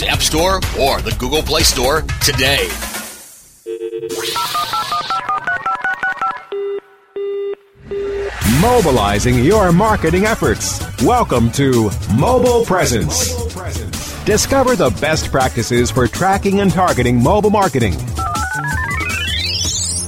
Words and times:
App 0.00 0.22
Store 0.22 0.56
or 0.80 1.02
the 1.02 1.14
Google 1.18 1.42
Play 1.42 1.62
Store 1.62 2.00
today. 2.22 2.66
Mobilizing 8.62 9.44
your 9.44 9.70
marketing 9.70 10.24
efforts. 10.24 10.80
Welcome 11.02 11.50
to 11.52 11.90
Mobile 12.16 12.64
Presence. 12.64 13.34
Discover 14.24 14.76
the 14.76 14.88
best 14.98 15.30
practices 15.30 15.90
for 15.90 16.06
tracking 16.06 16.60
and 16.60 16.72
targeting 16.72 17.22
mobile 17.22 17.50
marketing. 17.50 17.94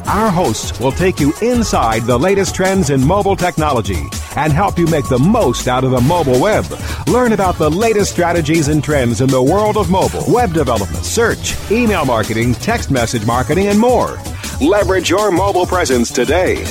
Our 0.07 0.31
hosts 0.31 0.81
will 0.81 0.93
take 0.93 1.21
you 1.21 1.35
inside 1.43 2.05
the 2.05 2.19
latest 2.19 2.55
trends 2.55 2.89
in 2.89 3.07
mobile 3.07 3.37
technology 3.37 4.03
and 4.37 4.53
help 4.53 4.79
you 4.79 4.87
make 4.87 5.09
the 5.09 5.19
most 5.19 5.69
out 5.69 5.85
of 5.85 5.91
the 5.91 6.01
mobile 6.01 6.41
web. 6.41 6.65
Learn 7.07 7.33
about 7.33 7.57
the 7.57 7.71
latest 7.71 8.13
strategies 8.13 8.69
and 8.69 8.83
trends 8.83 9.21
in 9.21 9.29
the 9.29 9.43
world 9.43 9.77
of 9.77 9.91
mobile, 9.91 10.25
web 10.29 10.53
development, 10.53 11.05
search, 11.05 11.55
email 11.71 12.05
marketing, 12.05 12.55
text 12.55 12.91
message 12.91 13.27
marketing, 13.27 13.69
and 13.69 13.79
more. 13.79 14.19
Leverage 14.61 15.11
your 15.11 15.31
mobile 15.31 15.67
presence 15.67 16.11
today. 16.11 16.65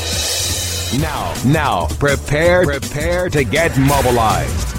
Now, 1.00 1.34
now, 1.46 1.88
prepare, 2.00 2.66
prepare 2.66 3.30
to 3.30 3.44
get 3.44 3.78
mobilized. 3.78 4.74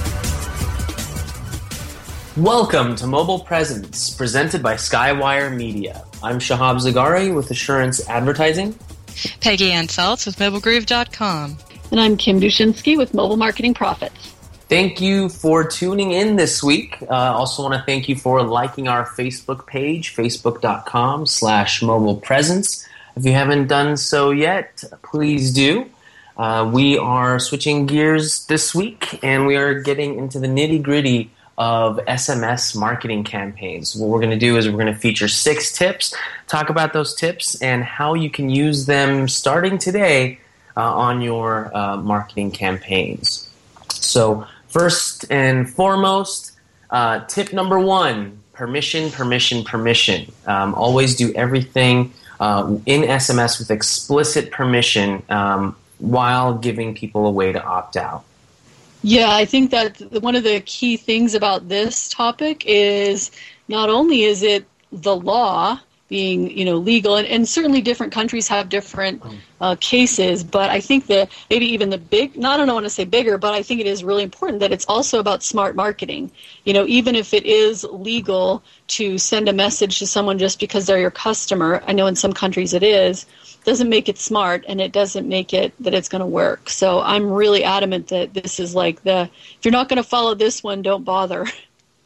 Welcome 2.36 2.96
to 2.96 3.06
Mobile 3.06 3.40
Presence, 3.40 4.10
presented 4.10 4.62
by 4.62 4.74
Skywire 4.74 5.54
Media. 5.54 6.04
I'm 6.22 6.38
Shahab 6.38 6.76
Zargari 6.80 7.34
with 7.34 7.50
Assurance 7.50 8.08
Advertising. 8.08 8.76
Peggy 9.40 9.70
Anne 9.70 9.86
Salz 9.86 10.26
with 10.26 10.36
MobileGroove.com. 10.36 11.58
And 11.94 12.00
I'm 12.00 12.16
Kim 12.16 12.40
Dushinski 12.40 12.98
with 12.98 13.14
Mobile 13.14 13.36
Marketing 13.36 13.72
Profits. 13.72 14.34
Thank 14.68 15.00
you 15.00 15.28
for 15.28 15.62
tuning 15.62 16.10
in 16.10 16.34
this 16.34 16.60
week. 16.60 17.00
Uh, 17.02 17.14
also 17.14 17.62
want 17.62 17.74
to 17.74 17.82
thank 17.86 18.08
you 18.08 18.16
for 18.16 18.42
liking 18.42 18.88
our 18.88 19.06
Facebook 19.06 19.68
page, 19.68 20.12
facebook.com 20.16 21.26
slash 21.26 21.82
mobile 21.82 22.16
presence. 22.16 22.84
If 23.14 23.24
you 23.24 23.30
haven't 23.30 23.68
done 23.68 23.96
so 23.96 24.32
yet, 24.32 24.82
please 25.04 25.52
do. 25.52 25.88
Uh, 26.36 26.68
we 26.74 26.98
are 26.98 27.38
switching 27.38 27.86
gears 27.86 28.44
this 28.46 28.74
week 28.74 29.22
and 29.22 29.46
we 29.46 29.54
are 29.54 29.80
getting 29.80 30.18
into 30.18 30.40
the 30.40 30.48
nitty 30.48 30.82
gritty 30.82 31.30
of 31.56 31.98
SMS 32.08 32.74
marketing 32.74 33.22
campaigns. 33.22 33.94
What 33.94 34.08
we're 34.08 34.18
going 34.18 34.30
to 34.30 34.36
do 34.36 34.56
is 34.56 34.68
we're 34.68 34.82
going 34.82 34.92
to 34.92 34.98
feature 34.98 35.28
six 35.28 35.70
tips, 35.70 36.12
talk 36.48 36.70
about 36.70 36.92
those 36.92 37.14
tips, 37.14 37.54
and 37.62 37.84
how 37.84 38.14
you 38.14 38.30
can 38.30 38.50
use 38.50 38.86
them 38.86 39.28
starting 39.28 39.78
today 39.78 40.40
on 40.80 41.22
your 41.22 41.74
uh, 41.76 41.96
marketing 41.96 42.50
campaigns. 42.50 43.48
So, 43.90 44.46
first 44.68 45.24
and 45.30 45.68
foremost, 45.68 46.52
uh, 46.90 47.20
tip 47.26 47.52
number 47.52 47.78
one 47.78 48.40
permission, 48.52 49.10
permission, 49.10 49.64
permission. 49.64 50.32
Um, 50.46 50.74
always 50.74 51.16
do 51.16 51.32
everything 51.34 52.12
uh, 52.40 52.76
in 52.86 53.02
SMS 53.02 53.58
with 53.58 53.70
explicit 53.70 54.50
permission 54.50 55.22
um, 55.28 55.76
while 55.98 56.54
giving 56.54 56.94
people 56.94 57.26
a 57.26 57.30
way 57.30 57.52
to 57.52 57.62
opt 57.62 57.96
out. 57.96 58.24
Yeah, 59.02 59.34
I 59.34 59.44
think 59.44 59.70
that 59.70 60.00
one 60.22 60.34
of 60.34 60.44
the 60.44 60.60
key 60.60 60.96
things 60.96 61.34
about 61.34 61.68
this 61.68 62.08
topic 62.08 62.64
is 62.66 63.30
not 63.68 63.90
only 63.90 64.22
is 64.22 64.42
it 64.42 64.66
the 64.92 65.14
law 65.14 65.78
being 66.08 66.50
you 66.56 66.64
know 66.64 66.76
legal. 66.76 67.16
And, 67.16 67.26
and 67.26 67.48
certainly 67.48 67.80
different 67.80 68.12
countries 68.12 68.48
have 68.48 68.68
different 68.68 69.22
uh, 69.60 69.76
cases. 69.80 70.44
But 70.44 70.70
i 70.70 70.80
think 70.80 71.06
that 71.06 71.30
maybe 71.50 71.66
even 71.66 71.90
the 71.90 71.98
big 71.98 72.36
not 72.36 72.60
i 72.60 72.64
don't 72.64 72.74
want 72.74 72.84
to 72.84 72.90
say 72.90 73.04
bigger 73.04 73.38
but 73.38 73.54
i 73.54 73.62
think 73.62 73.80
it 73.80 73.86
is 73.86 74.04
really 74.04 74.22
important 74.22 74.60
that 74.60 74.72
it's 74.72 74.84
also 74.86 75.18
about 75.18 75.42
smart 75.42 75.74
marketing. 75.76 76.30
You 76.64 76.74
know 76.74 76.86
even 76.86 77.14
if 77.14 77.32
it 77.32 77.44
is 77.44 77.84
legal 77.84 78.62
to 78.86 79.18
send 79.18 79.48
a 79.48 79.52
message 79.52 79.98
to 79.98 80.06
someone 80.06 80.38
just 80.38 80.60
because 80.60 80.86
they're 80.86 81.00
your 81.00 81.10
customer 81.10 81.82
i 81.86 81.92
know 81.92 82.06
in 82.06 82.16
some 82.16 82.32
countries 82.32 82.74
it 82.74 82.82
is 82.82 83.26
doesn't 83.64 83.88
make 83.88 84.10
it 84.10 84.18
smart 84.18 84.64
and 84.68 84.80
it 84.80 84.92
doesn't 84.92 85.26
make 85.26 85.54
it 85.54 85.72
that 85.82 85.94
it's 85.94 86.10
going 86.10 86.20
to 86.20 86.26
work. 86.26 86.68
So 86.68 87.00
i'm 87.00 87.30
really 87.30 87.64
adamant 87.64 88.08
that 88.08 88.34
this 88.34 88.60
is 88.60 88.74
like 88.74 89.02
the 89.02 89.30
if 89.56 89.64
you're 89.64 89.72
not 89.72 89.88
going 89.88 90.02
to 90.02 90.08
follow 90.08 90.34
this 90.34 90.62
one 90.62 90.82
don't 90.82 91.04
bother. 91.04 91.46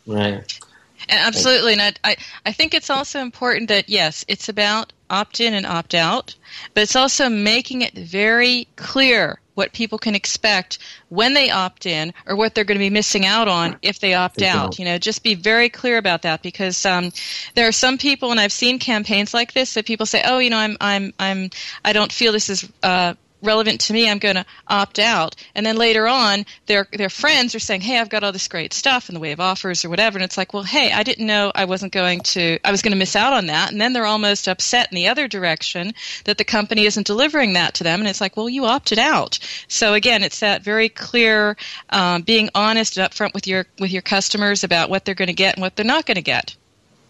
Right 0.07 0.68
and 1.09 1.19
absolutely, 1.19 1.75
and 1.75 1.99
I, 2.05 2.17
I, 2.45 2.53
think 2.53 2.75
it's 2.75 2.91
also 2.91 3.21
important 3.21 3.69
that 3.69 3.89
yes, 3.89 4.25
it's 4.29 4.49
about 4.49 4.93
opt 5.11 5.41
in 5.41 5.55
and 5.55 5.67
opt 5.67 5.95
out, 5.95 6.35
but 6.75 6.83
it's 6.83 6.97
also 6.97 7.29
making 7.29 7.83
it 7.83 7.95
very 7.95 8.67
clear 8.77 9.41
what 9.55 9.73
people 9.73 9.99
can 9.99 10.15
expect 10.15 10.79
when 11.09 11.35
they 11.35 11.51
opt 11.51 11.85
in 11.85 12.15
or 12.27 12.37
what 12.37 12.55
they're 12.55 12.63
going 12.63 12.79
to 12.79 12.85
be 12.85 12.91
missing 12.91 13.27
out 13.27 13.49
on 13.49 13.77
if 13.83 13.99
they 13.99 14.15
opt 14.15 14.41
out. 14.41 14.79
You 14.79 14.85
know, 14.85 14.99
just 14.99 15.25
be 15.25 15.35
very 15.35 15.69
clear 15.69 15.99
about 15.99 16.23
that 16.23 16.43
because 16.43 16.87
um, 16.87 17.11
there 17.55 17.67
are 17.67 17.73
some 17.73 17.99
people, 17.99 18.31
and 18.31 18.39
I've 18.39 18.53
seen 18.53 18.79
campaigns 18.79 19.35
like 19.35 19.55
this 19.55 19.75
that 19.75 19.85
people 19.85 20.07
say, 20.07 20.23
"Oh, 20.25 20.39
you 20.39 20.51
know, 20.51 20.59
I'm 20.59 20.77
I'm 20.81 21.13
I'm 21.19 21.51
I 21.85 21.93
don't 21.93 22.13
feel 22.13 22.33
this 22.33 22.49
is." 22.49 22.69
Uh, 22.83 23.15
relevant 23.43 23.81
to 23.83 23.93
me, 23.93 24.09
I'm 24.09 24.19
going 24.19 24.37
to 24.37 24.47
opt 24.67 24.99
out. 24.99 25.37
And 25.55 25.65
then 25.65 25.77
later 25.77 26.07
on, 26.07 26.45
their 26.67 26.89
their 26.93 27.11
friends 27.11 27.55
are 27.55 27.61
saying, 27.61 27.83
"Hey, 27.83 27.99
I've 27.99 28.09
got 28.09 28.25
all 28.25 28.33
this 28.33 28.49
great 28.49 28.73
stuff 28.73 29.09
in 29.09 29.15
the 29.15 29.21
way 29.21 29.33
of 29.33 29.41
offers 29.41 29.85
or 29.85 29.91
whatever." 29.91 30.19
And 30.19 30.25
it's 30.25 30.37
like, 30.37 30.53
"Well, 30.53 30.63
hey, 30.63 30.93
I 30.93 31.03
didn't 31.03 31.27
know 31.27 31.53
I 31.55 31.65
wasn't 31.65 31.93
going 31.93 32.21
to 32.21 32.59
I 32.65 32.71
was 32.71 32.83
going 32.83 32.93
to 32.93 32.99
miss 32.99 33.17
out 33.17 33.33
on 33.33 33.47
that." 33.47 33.71
And 33.71 33.81
then 33.81 33.93
they're 33.93 34.07
almost 34.07 34.49
upset 34.49 34.89
in 34.91 34.97
the 34.97 35.09
other 35.09 35.29
direction 35.29 35.93
that 36.25 36.39
the 36.39 36.45
company 36.45 36.85
isn't 36.87 37.07
delivering 37.07 37.53
that 37.55 37.75
to 37.75 37.85
them. 37.85 38.01
And 38.01 38.09
it's 38.09 38.21
like, 38.21 38.37
"Well, 38.37 38.49
you 38.49 38.65
opted 38.65 38.99
out." 38.99 39.39
So 39.69 39.95
again, 39.95 40.23
it's 40.23 40.41
that 40.41 40.63
very 40.63 40.89
clear 40.89 41.57
um, 41.91 42.23
being 42.23 42.51
honest 42.55 42.97
and 42.97 43.11
upfront 43.11 43.35
with 43.35 43.47
your 43.47 43.67
with 43.79 43.91
your 43.91 44.03
customers 44.03 44.65
about 44.65 44.91
what 44.91 45.05
they're 45.05 45.15
going 45.15 45.29
to 45.29 45.35
get 45.35 45.55
and 45.55 45.63
what 45.63 45.77
they're 45.77 45.85
not 45.85 46.07
going 46.07 46.17
to 46.17 46.23
get. 46.23 46.57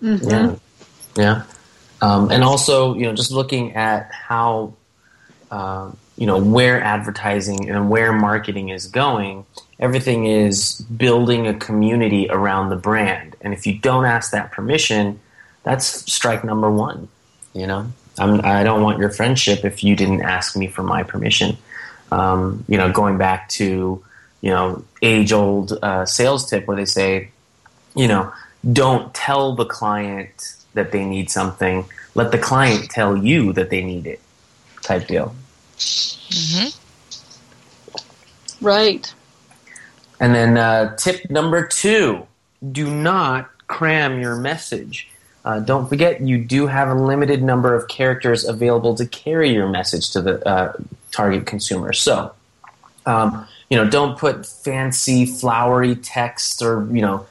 Mm-hmm. 0.03 0.31
Yeah, 0.31 0.57
yeah. 1.17 1.43
Um, 2.01 2.31
and 2.31 2.45
also, 2.45 2.95
you 2.95 3.03
know, 3.03 3.15
just 3.15 3.33
looking 3.33 3.75
at 3.75 4.13
how 4.13 4.75
uh, 5.51 5.91
you 6.19 6.27
know 6.27 6.37
where 6.37 6.83
advertising 6.83 7.71
and 7.71 7.89
where 7.89 8.13
marketing 8.13 8.69
is 8.69 8.87
going 8.89 9.47
everything 9.79 10.27
is 10.27 10.81
building 10.97 11.47
a 11.47 11.55
community 11.55 12.29
around 12.29 12.69
the 12.69 12.77
brand. 12.77 13.37
And 13.41 13.55
if 13.55 13.65
you 13.65 13.79
don't 13.79 14.05
ask 14.05 14.33
that 14.33 14.51
permission 14.53 15.21
that's 15.63 16.13
strike 16.13 16.45
number 16.45 16.71
one 16.71 17.09
you 17.55 17.67
know? 17.67 17.87
I'm, 18.19 18.45
i 18.45 18.65
don't 18.65 18.83
want 18.83 18.99
your 18.99 19.11
friendship 19.11 19.65
if 19.65 19.85
you 19.85 19.95
didn't 19.95 20.23
ask 20.23 20.57
me 20.57 20.67
for 20.67 20.83
my 20.83 21.05
permission. 21.05 21.57
Um, 22.11 22.65
you 22.69 22.77
know 22.77 22.91
going 22.91 23.17
back 23.17 23.49
to 23.51 24.05
you 24.41 24.51
know 24.51 24.85
age 25.03 25.33
old 25.33 25.73
uh, 25.83 26.05
sales 26.05 26.51
tip 26.51 26.67
where 26.67 26.77
they 26.77 26.85
say 26.85 27.31
you 27.95 28.09
know 28.09 28.33
don't 28.73 29.15
tell 29.15 29.55
the 29.55 29.65
client 29.65 30.57
that 30.75 30.91
they 30.91 31.05
need 31.05 31.31
something. 31.31 31.85
Let 32.17 32.33
the 32.33 32.39
client 32.39 32.91
tell 32.91 33.17
you 33.17 33.53
that 33.53 33.71
they 33.71 33.85
need 33.85 34.07
it 34.07 34.21
type 34.83 35.07
deal 35.07 35.35
Mm-hmm. 35.79 36.69
Right. 38.65 39.15
And 40.21 40.35
then 40.35 40.59
uh, 40.59 40.97
tip 40.97 41.31
number 41.31 41.67
two 41.67 42.27
do 42.73 42.91
not 42.93 43.49
cram 43.69 44.21
your 44.21 44.37
message. 44.37 45.09
Uh, 45.45 45.61
don't 45.61 45.89
forget, 45.89 46.21
you 46.21 46.45
do 46.45 46.67
have 46.67 46.89
a 46.89 46.95
limited 46.95 47.43
number 47.43 47.75
of 47.75 47.89
characters 47.89 48.45
available 48.45 48.95
to 48.97 49.07
carry 49.07 49.51
your 49.51 49.69
message 49.69 50.11
to 50.11 50.21
the 50.21 50.47
uh, 50.47 50.73
target 51.13 51.47
consumer. 51.47 51.93
So, 51.93 52.35
um, 53.07 53.47
you 53.71 53.77
know, 53.77 53.89
don't 53.89 54.19
put 54.19 54.45
fancy, 54.45 55.25
flowery 55.25 55.95
text 55.95 56.61
or, 56.63 56.87
you 56.93 57.01
know, 57.01 57.27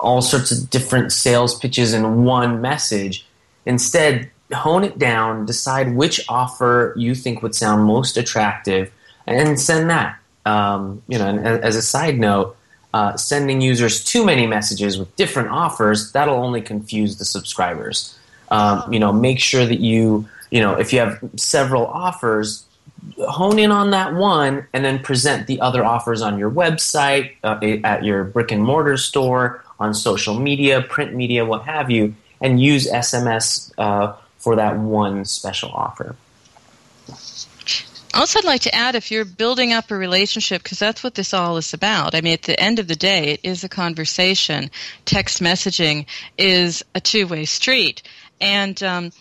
all 0.00 0.20
sorts 0.22 0.50
of 0.50 0.70
different 0.70 1.12
sales 1.12 1.58
pitches 1.58 1.94
in 1.94 2.24
one 2.24 2.60
message. 2.60 3.24
Instead, 3.64 4.30
hone 4.52 4.84
it 4.84 4.98
down, 4.98 5.46
decide 5.46 5.94
which 5.94 6.24
offer 6.28 6.94
you 6.96 7.14
think 7.14 7.42
would 7.42 7.54
sound 7.54 7.84
most 7.84 8.16
attractive, 8.16 8.90
and 9.26 9.58
send 9.58 9.90
that. 9.90 10.18
Um, 10.44 11.02
you 11.08 11.18
know, 11.18 11.26
and 11.26 11.40
as 11.40 11.76
a 11.76 11.82
side 11.82 12.18
note, 12.18 12.56
uh, 12.94 13.16
sending 13.16 13.60
users 13.60 14.04
too 14.04 14.24
many 14.24 14.46
messages 14.46 14.98
with 14.98 15.14
different 15.16 15.48
offers 15.48 16.12
that'll 16.12 16.36
only 16.36 16.60
confuse 16.60 17.16
the 17.16 17.24
subscribers. 17.24 18.18
Um, 18.50 18.92
you 18.92 19.00
know, 19.00 19.12
make 19.12 19.40
sure 19.40 19.64
that 19.64 19.80
you, 19.80 20.28
you 20.50 20.60
know, 20.60 20.74
if 20.74 20.92
you 20.92 20.98
have 20.98 21.18
several 21.36 21.86
offers, 21.86 22.66
hone 23.28 23.58
in 23.58 23.70
on 23.70 23.92
that 23.92 24.14
one, 24.14 24.66
and 24.72 24.84
then 24.84 24.98
present 24.98 25.46
the 25.46 25.60
other 25.60 25.84
offers 25.84 26.20
on 26.20 26.38
your 26.38 26.50
website, 26.50 27.32
uh, 27.42 27.58
at 27.84 28.04
your 28.04 28.24
brick 28.24 28.52
and 28.52 28.62
mortar 28.62 28.96
store, 28.96 29.64
on 29.80 29.94
social 29.94 30.38
media, 30.38 30.82
print 30.82 31.14
media, 31.14 31.44
what 31.44 31.62
have 31.62 31.90
you, 31.90 32.14
and 32.40 32.60
use 32.60 32.86
SMS 32.86 33.72
uh, 33.78 34.14
for 34.42 34.56
that 34.56 34.76
one 34.76 35.24
special 35.24 35.70
offer. 35.70 36.16
Also, 38.14 38.38
I'd 38.38 38.44
like 38.44 38.60
to 38.62 38.74
add 38.74 38.94
if 38.94 39.10
you're 39.10 39.24
building 39.24 39.72
up 39.72 39.90
a 39.90 39.96
relationship, 39.96 40.62
because 40.62 40.78
that's 40.78 41.02
what 41.02 41.14
this 41.14 41.32
all 41.32 41.56
is 41.56 41.72
about. 41.72 42.14
I 42.14 42.20
mean, 42.20 42.34
at 42.34 42.42
the 42.42 42.60
end 42.60 42.78
of 42.78 42.86
the 42.86 42.96
day, 42.96 43.32
it 43.32 43.40
is 43.42 43.64
a 43.64 43.70
conversation. 43.70 44.70
Text 45.06 45.40
messaging 45.40 46.04
is 46.36 46.84
a 46.94 47.00
two 47.00 47.26
way 47.26 47.46
street. 47.46 48.02
And 48.40 48.82
um, 48.82 49.12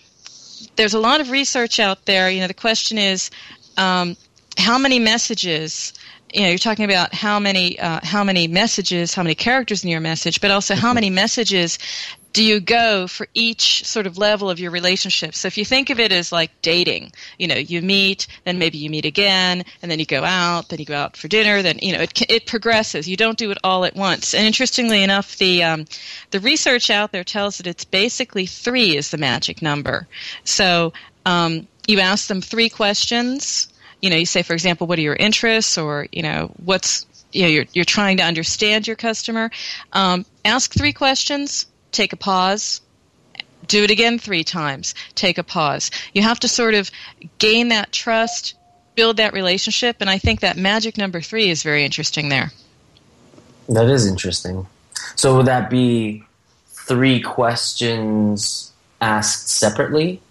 there's 0.75 0.93
a 0.93 0.99
lot 0.99 1.21
of 1.21 1.29
research 1.29 1.79
out 1.79 2.05
there. 2.05 2.29
You 2.29 2.41
know, 2.41 2.47
the 2.47 2.53
question 2.53 2.97
is 2.97 3.29
um, 3.77 4.17
how 4.57 4.77
many 4.77 4.99
messages 4.99 5.93
you 6.33 6.41
know 6.43 6.49
you're 6.49 6.57
talking 6.57 6.85
about 6.85 7.13
how 7.13 7.39
many 7.39 7.79
uh, 7.79 7.99
how 8.03 8.23
many 8.23 8.47
messages 8.47 9.13
how 9.13 9.23
many 9.23 9.35
characters 9.35 9.83
in 9.83 9.89
your 9.89 9.99
message 9.99 10.39
but 10.39 10.49
also 10.49 10.75
how 10.75 10.93
many 10.93 11.09
messages 11.09 11.77
do 12.33 12.43
you 12.43 12.59
go 12.59 13.07
for 13.07 13.27
each 13.33 13.85
sort 13.85 14.07
of 14.07 14.17
level 14.17 14.49
of 14.49 14.59
your 14.59 14.71
relationship? 14.71 15.35
So 15.35 15.47
if 15.47 15.57
you 15.57 15.65
think 15.65 15.89
of 15.89 15.99
it 15.99 16.11
as 16.11 16.31
like 16.31 16.51
dating, 16.61 17.11
you 17.37 17.47
know, 17.47 17.55
you 17.55 17.81
meet, 17.81 18.27
then 18.45 18.57
maybe 18.57 18.77
you 18.77 18.89
meet 18.89 19.05
again, 19.05 19.65
and 19.81 19.91
then 19.91 19.99
you 19.99 20.05
go 20.05 20.23
out, 20.23 20.69
then 20.69 20.79
you 20.79 20.85
go 20.85 20.95
out 20.95 21.17
for 21.17 21.27
dinner, 21.27 21.61
then 21.61 21.79
you 21.81 21.93
know 21.93 22.01
it 22.01 22.29
it 22.29 22.45
progresses. 22.45 23.07
You 23.07 23.17
don't 23.17 23.37
do 23.37 23.51
it 23.51 23.57
all 23.63 23.83
at 23.83 23.95
once. 23.95 24.33
And 24.33 24.45
interestingly 24.45 25.03
enough, 25.03 25.37
the 25.37 25.63
um, 25.63 25.85
the 26.31 26.39
research 26.39 26.89
out 26.89 27.11
there 27.11 27.23
tells 27.23 27.57
that 27.57 27.67
it's 27.67 27.85
basically 27.85 28.45
three 28.45 28.95
is 28.95 29.11
the 29.11 29.17
magic 29.17 29.61
number. 29.61 30.07
So 30.45 30.93
um, 31.25 31.67
you 31.87 31.99
ask 31.99 32.27
them 32.27 32.41
three 32.41 32.69
questions. 32.69 33.67
You 34.01 34.09
know, 34.09 34.15
you 34.15 34.25
say, 34.25 34.41
for 34.41 34.53
example, 34.53 34.87
what 34.87 34.97
are 34.97 35.03
your 35.03 35.15
interests, 35.15 35.77
or 35.77 36.07
you 36.11 36.23
know, 36.23 36.51
what's 36.63 37.05
you 37.33 37.43
know, 37.43 37.49
you're 37.49 37.65
you're 37.73 37.85
trying 37.85 38.17
to 38.17 38.23
understand 38.23 38.87
your 38.87 38.95
customer. 38.95 39.51
Um, 39.91 40.25
ask 40.45 40.73
three 40.73 40.93
questions 40.93 41.65
take 41.91 42.13
a 42.13 42.17
pause, 42.17 42.81
do 43.67 43.83
it 43.83 43.91
again 43.91 44.19
three 44.19 44.43
times, 44.43 44.95
take 45.15 45.37
a 45.37 45.43
pause. 45.43 45.91
You 46.13 46.21
have 46.21 46.39
to 46.41 46.47
sort 46.47 46.73
of 46.73 46.91
gain 47.37 47.69
that 47.69 47.91
trust, 47.91 48.55
build 48.95 49.17
that 49.17 49.33
relationship, 49.33 49.97
and 49.99 50.09
I 50.09 50.17
think 50.17 50.41
that 50.41 50.57
magic 50.57 50.97
number 50.97 51.21
three 51.21 51.49
is 51.49 51.63
very 51.63 51.85
interesting 51.85 52.29
there. 52.29 52.51
That 53.69 53.87
is 53.87 54.05
interesting. 54.05 54.67
So 55.15 55.37
would 55.37 55.45
that 55.45 55.69
be 55.69 56.23
three 56.67 57.21
questions 57.21 58.71
asked 58.99 59.47
separately? 59.49 60.21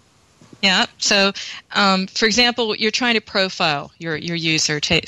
Yeah. 0.61 0.85
So, 0.99 1.31
um, 1.71 2.07
for 2.07 2.25
example, 2.25 2.75
you're 2.75 2.91
trying 2.91 3.15
to 3.15 3.21
profile 3.21 3.91
your 3.97 4.15
your 4.15 4.35
user. 4.35 4.79
Take 4.79 5.07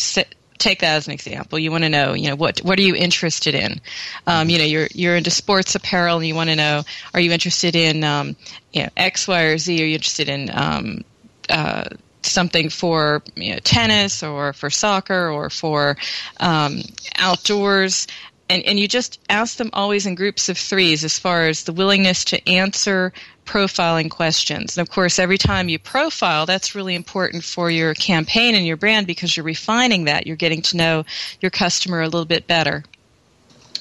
take 0.58 0.80
that 0.80 0.96
as 0.96 1.08
an 1.08 1.14
example. 1.14 1.60
You 1.60 1.72
want 1.72 1.84
to 1.84 1.90
know, 1.90 2.14
you 2.14 2.30
know, 2.30 2.36
what 2.36 2.60
what 2.60 2.78
are 2.80 2.82
you 2.82 2.96
interested 2.96 3.56
in? 3.56 3.82
Um, 4.28 4.50
you 4.50 4.58
know, 4.58 4.64
you're 4.64 4.88
you're 4.94 5.16
into 5.16 5.30
sports 5.30 5.76
apparel, 5.76 6.18
and 6.18 6.28
you 6.28 6.36
want 6.36 6.50
to 6.50 6.56
know, 6.56 6.84
are 7.14 7.20
you 7.20 7.32
interested 7.32 7.76
in, 7.76 8.04
um, 8.04 8.36
you 8.72 8.84
know, 8.84 8.90
X, 8.96 9.28
Y, 9.28 9.42
or 9.44 9.58
Z? 9.58 9.82
Are 9.82 9.86
you 9.86 9.96
interested 9.96 10.30
in 10.30 10.50
um, 10.54 11.04
uh, 11.50 11.86
something 12.24 12.70
for 12.70 13.24
you 13.36 13.54
know, 13.54 13.60
tennis 13.60 14.24
or 14.24 14.54
for 14.54 14.70
soccer 14.70 15.30
or 15.30 15.50
for 15.50 15.98
um, 16.40 16.82
outdoors? 17.18 18.08
And, 18.50 18.64
and 18.64 18.80
you 18.80 18.88
just 18.88 19.20
ask 19.30 19.58
them 19.58 19.70
always 19.74 20.06
in 20.06 20.16
groups 20.16 20.50
of 20.50 20.58
threes 20.58 21.04
as 21.04 21.18
far 21.18 21.48
as 21.48 21.64
the 21.64 21.74
willingness 21.74 22.26
to 22.26 22.50
answer 22.50 23.14
profiling 23.46 24.10
questions. 24.10 24.78
And 24.78 24.88
of 24.88 24.94
course, 24.94 25.20
every 25.20 25.38
time 25.38 25.70
you 25.70 25.80
profile, 25.80 26.46
that's 26.46 26.76
really 26.76 26.96
important 26.96 27.44
for 27.44 27.70
your 27.70 27.94
campaign 27.94 28.56
and 28.56 28.66
your 28.66 28.78
brand 28.78 29.08
because 29.08 29.36
you're 29.36 29.46
refining 29.46 30.06
that. 30.06 30.28
You're 30.28 30.36
getting 30.36 30.62
to 30.64 30.78
know 30.78 31.06
your 31.42 31.52
customer 31.52 32.02
a 32.02 32.06
little 32.06 32.26
bit 32.26 32.48
better. 32.48 32.84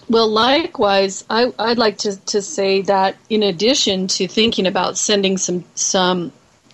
Well, 0.09 0.29
likewise, 0.29 1.25
I, 1.31 1.47
would 1.47 1.79
like 1.79 1.99
to, 1.99 2.17
to 2.27 2.43
say 2.43 2.83
that 2.83 3.17
in 3.31 3.43
addition 3.43 4.09
to 4.09 4.27
thinking 4.27 4.67
about 4.67 4.99
sending 4.99 5.39
some 5.39 5.65
some 5.75 6.33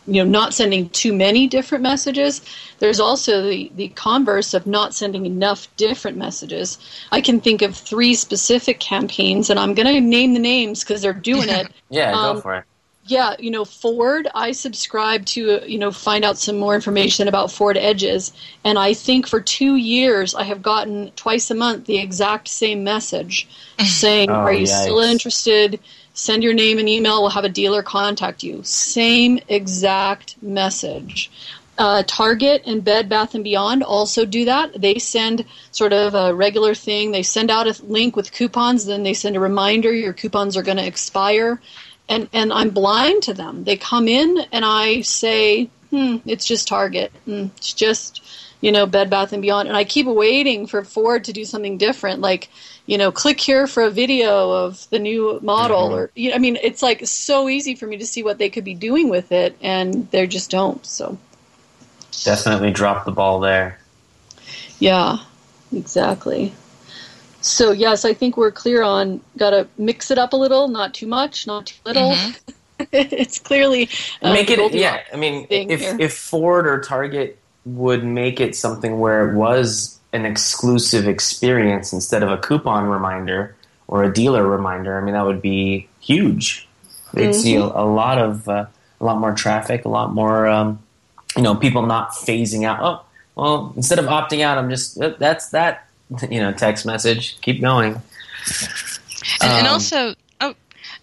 you 0.08 0.25
know 0.25 0.31
not 0.31 0.55
sending 0.55 0.88
too 0.88 1.12
many 1.12 1.46
different 1.46 1.82
messages 1.82 2.40
there's 2.79 2.99
also 2.99 3.43
the, 3.43 3.70
the 3.76 3.88
converse 3.88 4.55
of 4.55 4.67
not 4.67 4.94
sending 4.94 5.26
enough 5.26 5.69
different 5.76 6.17
messages 6.17 6.79
i 7.12 7.20
can 7.20 7.40
think 7.40 7.61
of 7.61 7.76
three 7.76 8.14
specific 8.14 8.81
campaigns 8.81 9.50
and 9.50 9.61
i'm 9.61 9.75
going 9.75 9.87
to 9.87 10.00
name 10.00 10.32
the 10.32 10.40
names 10.40 10.82
because 10.82 11.02
they're 11.02 11.12
doing 11.12 11.49
it 11.49 11.69
yeah 11.90 12.12
um, 12.12 12.37
go 12.37 12.40
for 12.40 12.54
it 12.57 12.64
yeah, 13.09 13.35
you 13.38 13.50
know, 13.50 13.65
Ford, 13.65 14.29
I 14.35 14.53
subscribe 14.53 15.25
to, 15.27 15.62
you 15.67 15.79
know, 15.79 15.91
find 15.91 16.25
out 16.25 16.37
some 16.37 16.59
more 16.59 16.75
information 16.75 17.27
about 17.27 17.50
Ford 17.50 17.77
Edges. 17.77 18.33
And 18.65 18.79
I 18.79 18.93
think 18.95 19.27
for 19.27 19.41
two 19.41 19.77
years, 19.77 20.35
I 20.35 20.45
have 20.45 20.62
gotten 20.62 21.11
twice 21.17 21.50
a 21.50 21.55
month 21.55 21.87
the 21.87 21.99
exact 21.99 22.49
same 22.49 22.85
message 22.85 23.49
saying, 23.85 24.31
oh, 24.31 24.35
Are 24.35 24.53
you 24.53 24.67
yikes. 24.67 24.83
still 24.83 25.00
interested? 25.00 25.81
Send 26.12 26.43
your 26.43 26.53
name 26.53 26.79
and 26.79 26.88
email. 26.88 27.23
We'll 27.23 27.31
have 27.31 27.45
a 27.45 27.49
dealer 27.49 27.83
contact 27.83 28.43
you. 28.43 28.62
Same 28.65 29.41
exact 29.49 30.37
message. 30.43 31.31
Uh, 31.79 32.03
Target 32.09 32.62
and 32.67 32.83
Bed 32.83 33.09
Bath 33.09 33.37
and 33.37 33.45
Beyond 33.45 33.85
also 33.85 34.27
do 34.27 34.45
that. 34.47 34.81
They 34.81 34.99
send 34.99 35.45
sort 35.71 35.93
of 35.93 36.15
a 36.15 36.35
regular 36.35 36.75
thing. 36.75 37.12
They 37.12 37.23
send 37.23 37.53
out 37.53 37.69
a 37.69 37.85
link 37.85 38.17
with 38.17 38.33
coupons, 38.33 38.85
then 38.85 39.05
they 39.05 39.15
send 39.15 39.37
a 39.37 39.41
reminder 39.41 39.93
your 39.93 40.12
coupons 40.12 40.57
are 40.57 40.62
going 40.62 40.79
to 40.79 40.87
expire 40.87 41.61
and 42.09 42.29
and 42.33 42.53
I'm 42.53 42.71
blind 42.71 43.23
to 43.25 43.35
them. 43.35 43.65
They 43.65 43.77
come 43.77 44.09
in 44.09 44.38
and 44.53 44.65
I 44.65 45.03
say, 45.03 45.71
"Hmm, 45.91 46.17
it's 46.27 46.45
just 46.45 46.69
Target. 46.69 47.12
Hmm, 47.25 47.47
it's 47.57 47.73
just." 47.73 48.23
You 48.61 48.73
know, 48.73 48.87
Bed 48.87 49.09
Bath 49.09 49.33
and 49.33 49.41
Beyond, 49.41 49.69
and 49.69 49.77
I 49.77 49.85
keep 49.85 50.05
waiting 50.09 50.67
for 50.67 50.83
Ford 50.83 51.23
to 51.27 51.33
do 51.33 51.45
something 51.45 51.79
different, 51.79 52.21
like 52.21 52.49
you 52.88 52.97
know, 52.97 53.12
click 53.12 53.38
here 53.38 53.67
for 53.67 53.83
a 53.83 53.91
video 53.91 54.50
of 54.50 54.88
the 54.88 54.99
new 54.99 55.38
model, 55.43 55.91
mm-hmm. 55.91 55.95
or 55.95 56.11
you 56.17 56.31
know, 56.31 56.37
I 56.37 56.38
mean, 56.38 56.59
it's 56.62 56.83
like 56.83 57.07
so 57.07 57.49
easy 57.49 57.75
for 57.75 57.87
me 57.87 57.99
to 57.99 58.07
see 58.07 58.23
what 58.23 58.38
they 58.38 58.49
could 58.49 58.65
be 58.65 58.75
doing 58.75 59.11
with 59.11 59.31
it, 59.31 59.57
and 59.61 60.11
they 60.11 60.27
just 60.27 60.50
don't. 60.50 60.85
So, 60.87 61.19
definitely 62.25 62.71
drop 62.71 63.05
the 63.05 63.12
ball 63.12 63.41
there. 63.41 63.79
Yeah, 64.79 65.19
exactly. 65.71 66.55
So 67.40 67.73
yes, 67.73 68.04
I 68.04 68.14
think 68.14 68.37
we're 68.37 68.50
clear 68.50 68.83
on 68.83 69.21
got 69.37 69.50
to 69.50 69.68
mix 69.78 70.11
it 70.11 70.18
up 70.18 70.33
a 70.33 70.37
little, 70.37 70.68
not 70.68 70.95
too 70.95 71.07
much, 71.07 71.47
not 71.47 71.66
too 71.66 71.76
little. 71.85 72.12
Mm-hmm. 72.12 72.50
it's 72.92 73.38
clearly 73.38 73.88
uh, 74.23 74.33
make 74.33 74.50
it. 74.50 74.73
Yeah, 74.73 75.00
I 75.12 75.16
mean, 75.16 75.47
if 75.50 75.80
here. 75.80 75.97
if 75.99 76.16
Ford 76.16 76.66
or 76.66 76.80
Target 76.80 77.38
would 77.64 78.04
make 78.04 78.40
it 78.40 78.57
something 78.57 78.99
where 79.00 79.28
it 79.28 79.35
was 79.35 79.99
an 80.12 80.25
exclusive 80.25 81.07
experience 81.07 81.92
instead 81.92 82.23
of 82.23 82.30
a 82.30 82.38
coupon 82.38 82.87
reminder 82.87 83.54
or 83.88 84.04
a 84.04 84.12
dealer 84.12 84.47
reminder, 84.47 84.97
I 84.97 85.04
mean, 85.04 85.14
that 85.14 85.26
would 85.26 85.42
be 85.42 85.88
huge. 86.00 86.68
They'd 87.14 87.30
mm-hmm. 87.30 87.40
see 87.40 87.54
a, 87.57 87.62
a, 87.62 87.87
lot 87.87 88.18
of 88.18 88.49
uh, 88.49 88.66
a 89.00 89.04
lot 89.04 89.18
more 89.18 89.35
traffic, 89.35 89.85
a 89.85 89.88
lot 89.88 90.12
more, 90.12 90.47
um, 90.47 90.83
you 91.37 91.42
know, 91.42 91.54
people 91.54 91.87
not 91.87 92.11
phasing 92.12 92.64
out. 92.64 92.78
Oh, 92.80 93.04
well, 93.35 93.73
instead 93.76 93.99
of 93.99 94.07
opting 94.07 94.42
out, 94.42 94.59
I'm 94.59 94.71
just 94.71 94.99
that's 95.18 95.50
that. 95.50 95.88
You 96.31 96.41
know, 96.41 96.53
text 96.53 96.87
message. 96.87 97.41
Keep 97.41 97.61
going. 97.61 98.00
And, 99.43 99.53
and 99.53 99.67
Um, 99.67 99.73
also, 99.75 100.15
oh, 100.41 100.55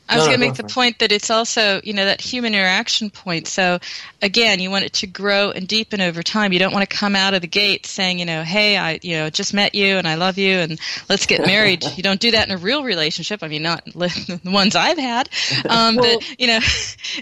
I 0.09 0.15
was 0.17 0.25
no, 0.25 0.31
going 0.31 0.39
to 0.39 0.45
make 0.47 0.55
the 0.55 0.63
point 0.63 0.99
that 0.99 1.11
it's 1.11 1.29
also, 1.29 1.79
you 1.83 1.93
know, 1.93 2.05
that 2.05 2.21
human 2.21 2.53
interaction 2.53 3.09
point. 3.09 3.47
So, 3.47 3.79
again, 4.21 4.59
you 4.59 4.69
want 4.71 4.85
it 4.85 4.93
to 4.93 5.07
grow 5.07 5.51
and 5.51 5.67
deepen 5.67 6.01
over 6.01 6.23
time. 6.23 6.53
You 6.53 6.59
don't 6.59 6.73
want 6.73 6.87
to 6.89 6.95
come 6.95 7.15
out 7.15 7.33
of 7.33 7.41
the 7.41 7.47
gate 7.47 7.85
saying, 7.85 8.19
you 8.19 8.25
know, 8.25 8.43
hey, 8.43 8.77
I, 8.77 8.99
you 9.03 9.15
know, 9.17 9.29
just 9.29 9.53
met 9.53 9.75
you 9.75 9.97
and 9.97 10.07
I 10.07 10.15
love 10.15 10.37
you 10.37 10.57
and 10.57 10.79
let's 11.09 11.25
get 11.25 11.45
married. 11.45 11.83
you 11.95 12.03
don't 12.03 12.19
do 12.19 12.31
that 12.31 12.47
in 12.47 12.53
a 12.53 12.57
real 12.57 12.83
relationship. 12.83 13.43
I 13.43 13.47
mean, 13.47 13.63
not 13.63 13.85
the 13.93 14.39
ones 14.45 14.75
I've 14.75 14.97
had. 14.97 15.29
Um, 15.69 15.95
Well- 15.97 16.17
but 16.19 16.39
you 16.39 16.47
know, 16.47 16.59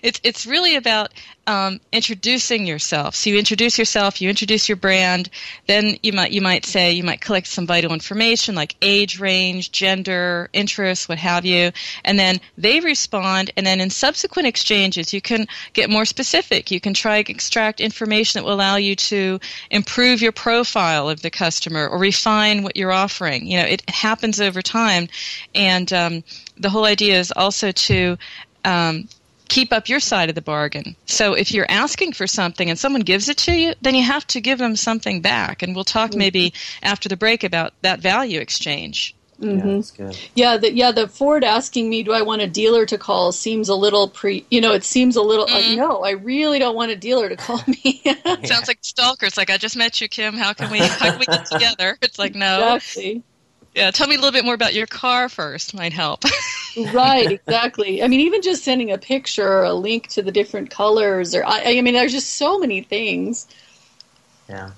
it's 0.02 0.20
it's 0.24 0.46
really 0.46 0.76
about 0.76 1.12
um, 1.46 1.80
introducing 1.92 2.66
yourself. 2.66 3.16
So 3.16 3.30
you 3.30 3.38
introduce 3.38 3.78
yourself, 3.78 4.22
you 4.22 4.30
introduce 4.30 4.70
your 4.70 4.78
brand. 4.78 5.30
Then 5.68 5.98
you 6.02 6.14
might 6.14 6.32
you 6.32 6.42
might 6.42 6.66
say 6.66 6.94
you 6.94 7.04
might 7.04 7.22
collect 7.22 7.48
some 7.48 7.68
vital 7.68 7.92
information 7.92 8.56
like 8.56 8.76
age 8.82 9.20
range, 9.20 9.72
gender, 9.72 10.50
interests, 10.54 11.10
what 11.10 11.18
have 11.18 11.46
you, 11.46 11.72
and 12.06 12.18
then 12.18 12.40
they 12.58 12.80
respond. 12.80 13.52
And 13.58 13.66
then 13.66 13.82
in 13.82 13.90
subsequent 13.90 14.48
exchanges, 14.48 15.14
you 15.14 15.22
can 15.22 15.48
get 15.74 15.90
more 15.90 16.06
specific. 16.06 16.72
You 16.72 16.80
can 16.80 16.94
try 16.94 17.18
extract 17.18 17.82
information 17.82 18.40
that 18.40 18.46
will 18.46 18.54
allow 18.54 18.78
you 18.78 18.96
to 18.96 19.40
improve 19.70 20.22
your 20.22 20.32
profile 20.32 21.10
of 21.10 21.22
the 21.22 21.32
customer 21.32 21.88
or 21.88 21.98
refine 21.98 22.64
what 22.64 22.78
you're 22.78 22.92
offering. 22.92 23.48
You 23.48 23.58
know, 23.58 23.66
it 23.66 23.90
happens 23.90 24.40
over 24.40 24.62
time, 24.62 25.10
and 25.54 25.92
um, 25.92 26.24
the 26.58 26.70
whole 26.70 26.86
idea 26.86 27.20
is 27.20 27.34
also 27.36 27.72
to 27.72 28.18
um, 28.66 29.08
keep 29.54 29.72
up 29.72 29.88
your 29.88 30.00
side 30.00 30.30
of 30.30 30.36
the 30.36 30.42
bargain. 30.42 30.96
So 31.06 31.34
if 31.34 31.54
you're 31.54 31.70
asking 31.70 32.14
for 32.14 32.26
something 32.26 32.70
and 32.70 32.80
someone 32.80 33.02
gives 33.02 33.30
it 33.30 33.38
to 33.40 33.54
you, 33.54 33.76
then 33.82 33.94
you 33.94 34.04
have 34.04 34.26
to 34.28 34.42
give 34.42 34.58
them 34.58 34.76
something 34.76 35.22
back. 35.22 35.62
And 35.62 35.76
we'll 35.76 35.84
talk 35.84 36.12
mm-hmm. 36.12 36.20
maybe 36.20 36.54
after 36.82 37.08
the 37.08 37.18
break 37.18 37.44
about 37.44 37.74
that 37.84 38.00
value 38.00 38.40
exchange. 38.40 39.16
Mm-hmm. 39.40 39.68
Yeah, 39.68 39.76
that's 39.76 39.92
good. 39.92 40.20
Yeah, 40.36 40.58
the 40.58 40.74
yeah 40.74 40.92
the 40.92 41.08
Ford 41.08 41.44
asking 41.44 41.90
me, 41.90 42.02
do 42.04 42.14
I 42.14 42.22
want 42.22 42.42
a 42.42 42.48
dealer 42.48 42.86
to 42.86 42.98
call? 42.98 43.32
Seems 43.32 43.70
a 43.70 43.76
little 43.76 44.08
pre. 44.08 44.46
You 44.50 44.62
know, 44.62 44.74
it 44.74 44.84
seems 44.84 45.16
a 45.16 45.22
little 45.22 45.48
like 45.48 45.78
no, 45.78 46.04
I 46.04 46.12
really 46.12 46.60
don't 46.60 46.76
want 46.76 46.92
a 46.92 46.96
dealer 46.96 47.30
to 47.30 47.36
call 47.36 47.62
me. 47.68 48.02
Sounds 48.46 48.68
like 48.68 48.80
stalker. 48.82 49.26
It's 49.26 49.38
like 49.38 49.50
I 49.50 49.58
just 49.58 49.76
met 49.76 50.00
you, 50.02 50.08
Kim. 50.08 50.36
How 50.36 50.54
can 50.54 50.72
we 50.72 50.80
how 50.80 51.12
can 51.12 51.20
we 51.20 51.26
get 51.26 51.46
together? 51.52 51.98
It's 52.02 52.18
like 52.18 52.36
no. 52.36 52.76
exactly. 52.76 53.24
Yeah, 53.76 53.92
tell 53.92 54.08
me 54.08 54.16
a 54.16 54.18
little 54.18 54.32
bit 54.32 54.46
more 54.46 54.54
about 54.54 54.74
your 54.74 54.88
car 54.88 55.30
first. 55.30 55.74
Might 55.74 55.94
help. 55.94 56.24
right 56.92 57.32
exactly 57.32 58.02
i 58.02 58.08
mean 58.08 58.22
even 58.22 58.42
just 58.42 58.64
sending 58.64 58.92
a 58.92 58.98
picture 58.98 59.48
or 59.48 59.64
a 59.64 59.74
link 59.76 60.08
to 60.08 60.24
the 60.24 60.32
different 60.32 60.72
colors 60.72 61.36
or 61.36 61.46
i, 61.46 61.78
I 61.78 61.82
mean 61.82 61.94
there's 61.94 62.12
just 62.12 62.34
so 62.34 62.58
many 62.58 62.82
things 62.82 63.46
Yeah. 64.50 64.72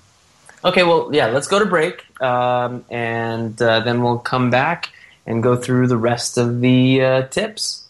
Okay, 0.64 0.82
well, 0.82 1.10
yeah, 1.12 1.26
let's 1.28 1.46
go 1.46 1.58
to 1.58 1.66
break, 1.66 2.04
um, 2.20 2.84
and 2.90 3.60
uh, 3.60 3.80
then 3.80 4.02
we'll 4.02 4.18
come 4.18 4.50
back 4.50 4.90
and 5.26 5.42
go 5.42 5.54
through 5.54 5.86
the 5.86 5.96
rest 5.96 6.38
of 6.38 6.60
the 6.60 7.02
uh, 7.02 7.22
tips. 7.28 7.86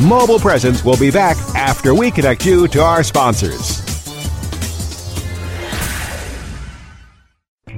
Mobile 0.00 0.38
Presence 0.40 0.84
will 0.84 0.96
be 0.96 1.10
back 1.10 1.36
after 1.54 1.94
we 1.94 2.10
connect 2.10 2.46
you 2.46 2.66
to 2.68 2.82
our 2.82 3.04
sponsors. 3.04 3.89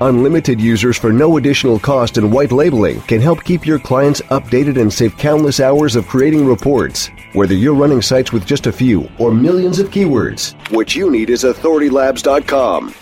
Unlimited 0.00 0.60
users 0.60 0.98
for 0.98 1.12
no 1.12 1.38
additional 1.38 1.78
cost 1.78 2.18
and 2.18 2.30
white 2.30 2.52
labeling 2.52 3.00
can 3.02 3.20
help 3.20 3.42
keep 3.42 3.66
your 3.66 3.78
clients 3.78 4.20
updated 4.22 4.78
and 4.80 4.92
save 4.92 5.16
countless 5.16 5.58
hours 5.58 5.96
of 5.96 6.06
creating 6.06 6.46
reports. 6.46 7.08
Whether 7.32 7.54
you're 7.54 7.74
running 7.74 8.02
sites 8.02 8.32
with 8.32 8.44
just 8.44 8.66
a 8.66 8.72
few 8.72 9.08
or 9.18 9.32
millions 9.32 9.78
of 9.78 9.90
keywords, 9.90 10.54
what 10.70 10.94
you 10.94 11.10
need 11.10 11.30
is 11.30 11.44
authoritylabs.com. 11.44 12.94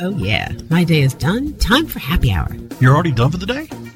Oh, 0.00 0.10
yeah. 0.16 0.52
My 0.70 0.84
day 0.84 1.02
is 1.02 1.14
done. 1.14 1.54
Time 1.54 1.86
for 1.86 1.98
happy 1.98 2.30
hour. 2.30 2.48
You're 2.80 2.94
already 2.94 3.10
done 3.10 3.32
for 3.32 3.38
the 3.38 3.46
day? 3.46 3.68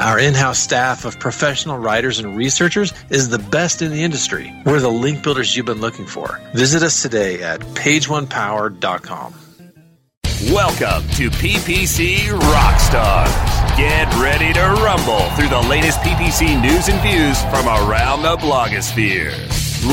Our 0.00 0.18
in 0.18 0.34
house 0.34 0.58
staff 0.58 1.04
of 1.04 1.18
professional 1.20 1.78
writers 1.78 2.18
and 2.18 2.36
researchers 2.36 2.92
is 3.10 3.28
the 3.28 3.38
best 3.38 3.82
in 3.82 3.90
the 3.90 4.02
industry. 4.02 4.52
We're 4.64 4.80
the 4.80 4.88
link 4.88 5.22
builders 5.22 5.56
you've 5.56 5.66
been 5.66 5.80
looking 5.80 6.06
for. 6.06 6.40
Visit 6.54 6.82
us 6.82 7.02
today 7.02 7.42
at 7.42 7.60
pageonepower.com. 7.60 9.34
Welcome 10.50 11.08
to 11.10 11.30
PPC 11.30 12.16
Rockstars. 12.30 13.76
Get 13.76 14.12
ready 14.14 14.52
to 14.54 14.60
rumble 14.82 15.20
through 15.36 15.48
the 15.48 15.60
latest 15.68 16.00
PPC 16.00 16.60
news 16.60 16.88
and 16.88 17.00
views 17.00 17.40
from 17.44 17.68
around 17.68 18.22
the 18.22 18.36
blogosphere. 18.36 19.32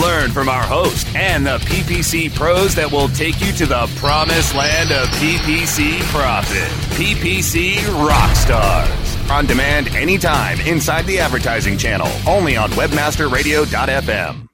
Learn 0.02 0.32
from 0.32 0.50
our 0.50 0.64
host 0.64 1.08
and 1.16 1.46
the 1.46 1.58
PPC 1.60 2.34
pros 2.34 2.74
that 2.76 2.92
will 2.92 3.10
take 3.10 3.40
you 3.42 3.52
to 3.54 3.66
the 3.66 3.92
promised 3.98 4.56
land 4.56 4.92
of 4.92 5.08
PPC 5.10 6.00
profit. 6.12 6.70
PPC 6.98 7.76
Rockstars. 8.08 9.09
On 9.32 9.46
demand 9.46 9.90
anytime 9.90 10.60
inside 10.62 11.06
the 11.06 11.20
advertising 11.20 11.78
channel. 11.78 12.08
Only 12.28 12.58
on 12.58 12.72
webmasterradio.fm. 12.72 14.48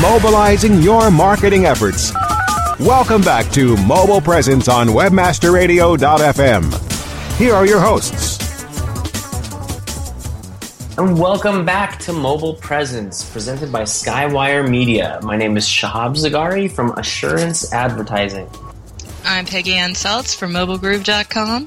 Mobilizing 0.00 0.80
your 0.82 1.10
marketing 1.10 1.66
efforts. 1.66 2.14
Welcome 2.80 3.20
back 3.20 3.50
to 3.52 3.76
Mobile 3.78 4.22
Presence 4.22 4.68
on 4.68 4.88
WebmasterRadio.fm. 4.88 7.36
Here 7.38 7.54
are 7.54 7.66
your 7.66 7.80
hosts. 7.80 8.36
And 10.98 11.18
welcome 11.18 11.66
back 11.66 11.98
to 12.00 12.12
Mobile 12.14 12.54
Presence, 12.54 13.30
presented 13.30 13.70
by 13.70 13.82
Skywire 13.82 14.66
Media. 14.66 15.20
My 15.22 15.36
name 15.36 15.58
is 15.58 15.66
Shahab 15.66 16.16
Zargari 16.16 16.70
from 16.70 16.92
Assurance 16.92 17.70
Advertising. 17.74 18.48
I'm 19.24 19.44
Peggy 19.44 19.74
Anne 19.74 19.92
Salz 19.92 20.34
from 20.34 20.52
MobileGroove.com. 20.52 21.66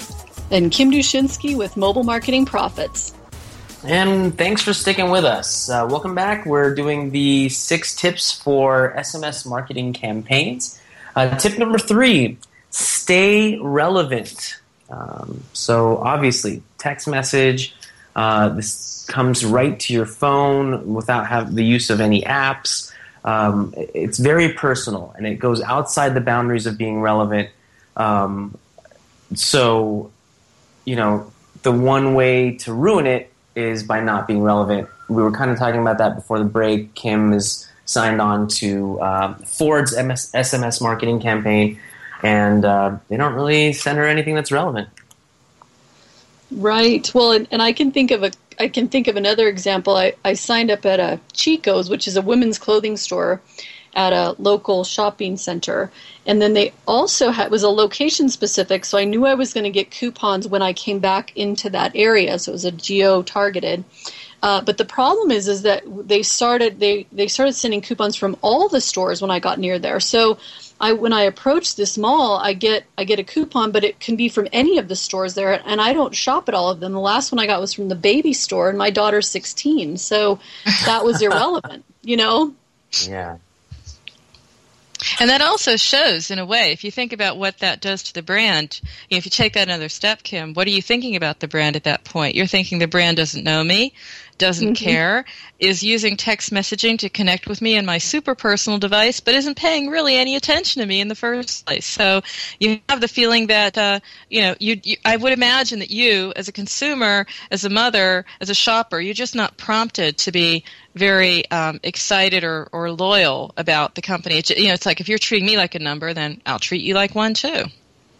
and 0.50 0.70
kim 0.72 0.90
dushinski 0.90 1.56
with 1.56 1.76
mobile 1.76 2.04
marketing 2.04 2.44
profits 2.44 3.12
And 3.82 4.36
thanks 4.36 4.62
for 4.62 4.74
sticking 4.74 5.10
with 5.10 5.24
us. 5.24 5.70
Uh, 5.70 5.86
welcome 5.88 6.14
back. 6.14 6.44
We're 6.44 6.74
doing 6.74 7.12
the 7.12 7.48
six 7.48 7.94
tips 7.96 8.30
for 8.30 8.92
SMS 8.94 9.46
marketing 9.46 9.94
campaigns. 9.94 10.78
Uh, 11.16 11.34
tip 11.38 11.58
number 11.58 11.78
three 11.78 12.36
stay 12.68 13.58
relevant. 13.58 14.60
Um, 14.90 15.42
so, 15.52 15.96
obviously, 15.98 16.62
text 16.78 17.08
message, 17.08 17.74
Uh, 18.16 18.48
this 18.50 19.06
comes 19.08 19.44
right 19.44 19.78
to 19.80 19.94
your 19.94 20.04
phone 20.04 20.94
without 20.94 21.26
have 21.28 21.54
the 21.54 21.64
use 21.64 21.90
of 21.90 22.00
any 22.00 22.22
apps. 22.22 22.92
Um, 23.24 23.72
it's 23.94 24.18
very 24.18 24.52
personal 24.52 25.14
and 25.16 25.26
it 25.26 25.36
goes 25.36 25.62
outside 25.62 26.14
the 26.14 26.20
boundaries 26.20 26.66
of 26.66 26.76
being 26.76 27.00
relevant. 27.00 27.48
Um, 27.96 28.58
so, 29.34 30.10
you 30.84 30.96
know, 30.96 31.30
the 31.62 31.72
one 31.72 32.14
way 32.14 32.56
to 32.58 32.72
ruin 32.72 33.06
it 33.06 33.32
is 33.54 33.82
by 33.82 34.00
not 34.00 34.26
being 34.26 34.42
relevant. 34.42 34.88
We 35.08 35.22
were 35.22 35.32
kind 35.32 35.50
of 35.50 35.58
talking 35.58 35.80
about 35.80 35.98
that 35.98 36.14
before 36.14 36.38
the 36.38 36.44
break. 36.44 36.94
Kim 36.94 37.32
is 37.32 37.68
signed 37.84 38.20
on 38.20 38.48
to 38.48 39.00
uh, 39.00 39.34
Ford's 39.46 39.96
MS- 39.96 40.30
SMS 40.32 40.80
marketing 40.80 41.20
campaign, 41.20 41.78
and 42.22 42.64
uh, 42.64 42.96
they 43.08 43.16
don't 43.16 43.34
really 43.34 43.72
send 43.72 43.98
her 43.98 44.06
anything 44.06 44.34
that's 44.34 44.52
relevant. 44.52 44.88
Right. 46.50 47.12
Well, 47.14 47.32
and, 47.32 47.48
and 47.50 47.62
I 47.62 47.72
can 47.72 47.92
think 47.92 48.10
of 48.10 48.22
a 48.22 48.32
I 48.58 48.68
can 48.68 48.88
think 48.88 49.08
of 49.08 49.16
another 49.16 49.48
example. 49.48 49.96
I, 49.96 50.12
I 50.22 50.34
signed 50.34 50.70
up 50.70 50.84
at 50.84 51.00
a 51.00 51.18
Chico's, 51.32 51.88
which 51.88 52.06
is 52.06 52.16
a 52.16 52.22
women's 52.22 52.58
clothing 52.58 52.98
store 52.98 53.40
at 53.94 54.12
a 54.12 54.36
local 54.38 54.84
shopping 54.84 55.36
center. 55.36 55.90
And 56.26 56.40
then 56.40 56.54
they 56.54 56.72
also 56.86 57.30
had 57.30 57.50
was 57.50 57.62
a 57.62 57.68
location 57.68 58.28
specific, 58.28 58.84
so 58.84 58.98
I 58.98 59.04
knew 59.04 59.26
I 59.26 59.34
was 59.34 59.52
going 59.52 59.64
to 59.64 59.70
get 59.70 59.90
coupons 59.90 60.46
when 60.46 60.62
I 60.62 60.72
came 60.72 60.98
back 60.98 61.36
into 61.36 61.70
that 61.70 61.92
area. 61.94 62.38
So 62.38 62.52
it 62.52 62.54
was 62.54 62.64
a 62.64 62.72
geo 62.72 63.22
targeted. 63.22 63.84
Uh, 64.42 64.62
but 64.62 64.78
the 64.78 64.84
problem 64.84 65.30
is, 65.30 65.48
is 65.48 65.62
that 65.62 65.82
they 66.08 66.22
started 66.22 66.80
they 66.80 67.06
they 67.12 67.28
started 67.28 67.52
sending 67.52 67.82
coupons 67.82 68.16
from 68.16 68.36
all 68.40 68.68
the 68.68 68.80
stores 68.80 69.20
when 69.20 69.30
I 69.30 69.38
got 69.38 69.58
near 69.58 69.78
there. 69.78 70.00
So 70.00 70.38
I 70.80 70.94
when 70.94 71.12
I 71.12 71.22
approach 71.22 71.76
this 71.76 71.98
mall, 71.98 72.38
I 72.38 72.54
get 72.54 72.84
I 72.96 73.04
get 73.04 73.18
a 73.18 73.24
coupon, 73.24 73.70
but 73.70 73.84
it 73.84 74.00
can 74.00 74.16
be 74.16 74.30
from 74.30 74.48
any 74.52 74.78
of 74.78 74.88
the 74.88 74.96
stores 74.96 75.34
there, 75.34 75.60
and 75.66 75.80
I 75.80 75.92
don't 75.92 76.14
shop 76.14 76.48
at 76.48 76.54
all 76.54 76.70
of 76.70 76.80
them. 76.80 76.92
The 76.92 77.00
last 77.00 77.32
one 77.32 77.38
I 77.38 77.46
got 77.46 77.60
was 77.60 77.74
from 77.74 77.88
the 77.88 77.94
baby 77.94 78.32
store, 78.32 78.70
and 78.70 78.78
my 78.78 78.88
daughter's 78.88 79.28
16, 79.28 79.98
so 79.98 80.40
that 80.86 81.04
was 81.04 81.20
irrelevant, 81.22 81.84
you 82.02 82.16
know. 82.16 82.54
Yeah. 83.06 83.36
And 85.18 85.30
that 85.30 85.40
also 85.40 85.76
shows, 85.76 86.30
in 86.30 86.38
a 86.38 86.46
way, 86.46 86.72
if 86.72 86.84
you 86.84 86.90
think 86.90 87.12
about 87.12 87.36
what 87.36 87.58
that 87.58 87.80
does 87.80 88.02
to 88.04 88.14
the 88.14 88.22
brand, 88.22 88.80
if 89.08 89.24
you 89.24 89.30
take 89.30 89.54
that 89.54 89.68
another 89.68 89.88
step, 89.88 90.22
Kim, 90.22 90.54
what 90.54 90.66
are 90.66 90.70
you 90.70 90.82
thinking 90.82 91.16
about 91.16 91.40
the 91.40 91.48
brand 91.48 91.76
at 91.76 91.84
that 91.84 92.04
point? 92.04 92.34
You're 92.34 92.46
thinking 92.46 92.78
the 92.78 92.86
brand 92.86 93.16
doesn't 93.16 93.44
know 93.44 93.62
me, 93.64 93.94
doesn't 94.40 94.72
Mm-hmm. 94.72 94.74
care, 94.74 95.24
is 95.60 95.84
using 95.84 96.16
text 96.16 96.50
messaging 96.52 96.98
to 96.98 97.08
connect 97.08 97.46
with 97.46 97.62
me 97.62 97.76
in 97.76 97.86
my 97.86 97.98
super 97.98 98.34
personal 98.34 98.78
device, 98.80 99.20
but 99.20 99.34
isn't 99.34 99.56
paying 99.56 99.88
really 99.88 100.16
any 100.16 100.34
attention 100.34 100.80
to 100.80 100.86
me 100.86 101.00
in 101.00 101.08
the 101.08 101.14
first 101.14 101.64
place. 101.66 101.86
So 101.86 102.22
you 102.58 102.80
have 102.88 103.00
the 103.00 103.08
feeling 103.08 103.46
that, 103.48 103.78
uh, 103.78 104.00
you 104.28 104.42
know, 104.42 104.54
you, 104.58 104.80
you, 104.82 104.96
I 105.04 105.16
would 105.16 105.32
imagine 105.32 105.78
that 105.78 105.90
you, 105.92 106.32
as 106.34 106.48
a 106.48 106.52
consumer, 106.52 107.26
as 107.52 107.64
a 107.64 107.70
mother, 107.70 108.24
as 108.40 108.50
a 108.50 108.54
shopper, 108.54 108.98
you're 108.98 109.14
just 109.14 109.36
not 109.36 109.56
prompted 109.56 110.18
to 110.18 110.32
be 110.32 110.64
very 110.94 111.48
um, 111.50 111.78
excited 111.84 112.42
or, 112.42 112.68
or 112.72 112.90
loyal 112.90 113.52
about 113.56 113.94
the 113.94 114.02
company. 114.02 114.38
It's, 114.38 114.50
you 114.50 114.68
know, 114.68 114.74
it's 114.74 114.86
like 114.86 115.00
if 115.00 115.08
you're 115.08 115.18
treating 115.18 115.46
me 115.46 115.56
like 115.56 115.76
a 115.76 115.78
number, 115.78 116.12
then 116.14 116.42
I'll 116.46 116.58
treat 116.58 116.82
you 116.82 116.94
like 116.94 117.14
one 117.14 117.34
too. 117.34 117.66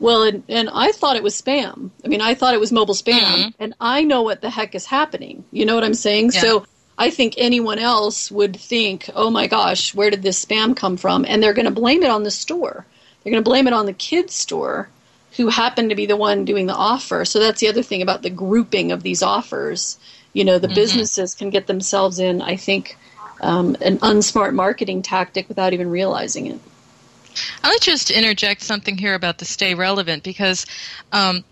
Well, 0.01 0.23
and, 0.25 0.43
and 0.49 0.71
I 0.73 0.93
thought 0.93 1.17
it 1.17 1.23
was 1.23 1.41
spam. 1.41 1.91
I 2.05 2.09
mean, 2.09 2.23
I 2.23 2.35
thought 2.35 2.55
it 2.55 2.61
was 2.61 2.73
mobile 2.73 2.95
spam, 2.95 3.21
Mm-hmm. 3.21 3.63
and 3.63 3.75
I 3.81 4.03
know 4.03 4.23
what 4.23 4.41
the 4.41 4.51
heck 4.51 4.75
is 4.75 4.87
happening. 4.87 5.45
You 5.53 5.67
know 5.67 5.75
what 5.75 5.85
I'm 5.85 5.95
saying? 5.95 6.31
Yeah. 6.35 6.41
So 6.41 6.67
I 6.99 7.11
think 7.11 7.35
anyone 7.37 7.79
else 7.79 8.31
would 8.31 8.57
think, 8.57 9.09
oh 9.15 9.31
my 9.31 9.47
gosh, 9.47 9.95
where 9.95 10.11
did 10.11 10.23
this 10.23 10.43
spam 10.45 10.75
come 10.75 10.97
from? 10.97 11.25
And 11.27 11.43
they're 11.43 11.53
going 11.53 11.67
to 11.67 11.71
blame 11.71 12.03
it 12.03 12.11
on 12.11 12.23
the 12.25 12.31
store. 12.31 12.87
They're 13.23 13.31
going 13.31 13.45
to 13.45 13.49
blame 13.49 13.67
it 13.67 13.75
on 13.75 13.87
the 13.87 13.93
kids' 13.93 14.35
store 14.35 14.89
who 15.37 15.49
happened 15.49 15.91
to 15.91 15.97
be 15.97 16.07
the 16.07 16.17
one 16.17 16.45
doing 16.45 16.67
the 16.67 16.75
offer. 16.75 17.25
So 17.25 17.39
that's 17.39 17.61
the 17.61 17.69
other 17.69 17.83
thing 17.83 18.03
about 18.03 18.23
the 18.23 18.31
grouping 18.31 18.93
of 18.93 19.03
these 19.03 19.23
offers. 19.23 19.99
You 20.33 20.45
know, 20.45 20.59
the 20.59 20.69
Mhm. 20.69 20.75
businesses 20.75 21.35
can 21.35 21.51
get 21.51 21.67
themselves 21.67 22.19
in, 22.19 22.41
I 22.43 22.57
think, 22.57 22.97
um, 23.41 23.77
an 23.81 23.99
unsmart 23.99 24.55
marketing 24.55 25.03
tactic 25.03 25.49
without 25.49 25.73
even 25.73 25.91
realizing 25.91 26.47
it. 26.47 26.59
I'd 27.63 27.69
like 27.69 27.81
just 27.81 28.11
interject 28.11 28.63
something 28.63 28.97
here 28.99 29.15
about 29.15 29.39
the 29.39 29.45
stay 29.45 29.75
relevant 29.75 30.23
because 30.23 30.67
um, 31.13 31.45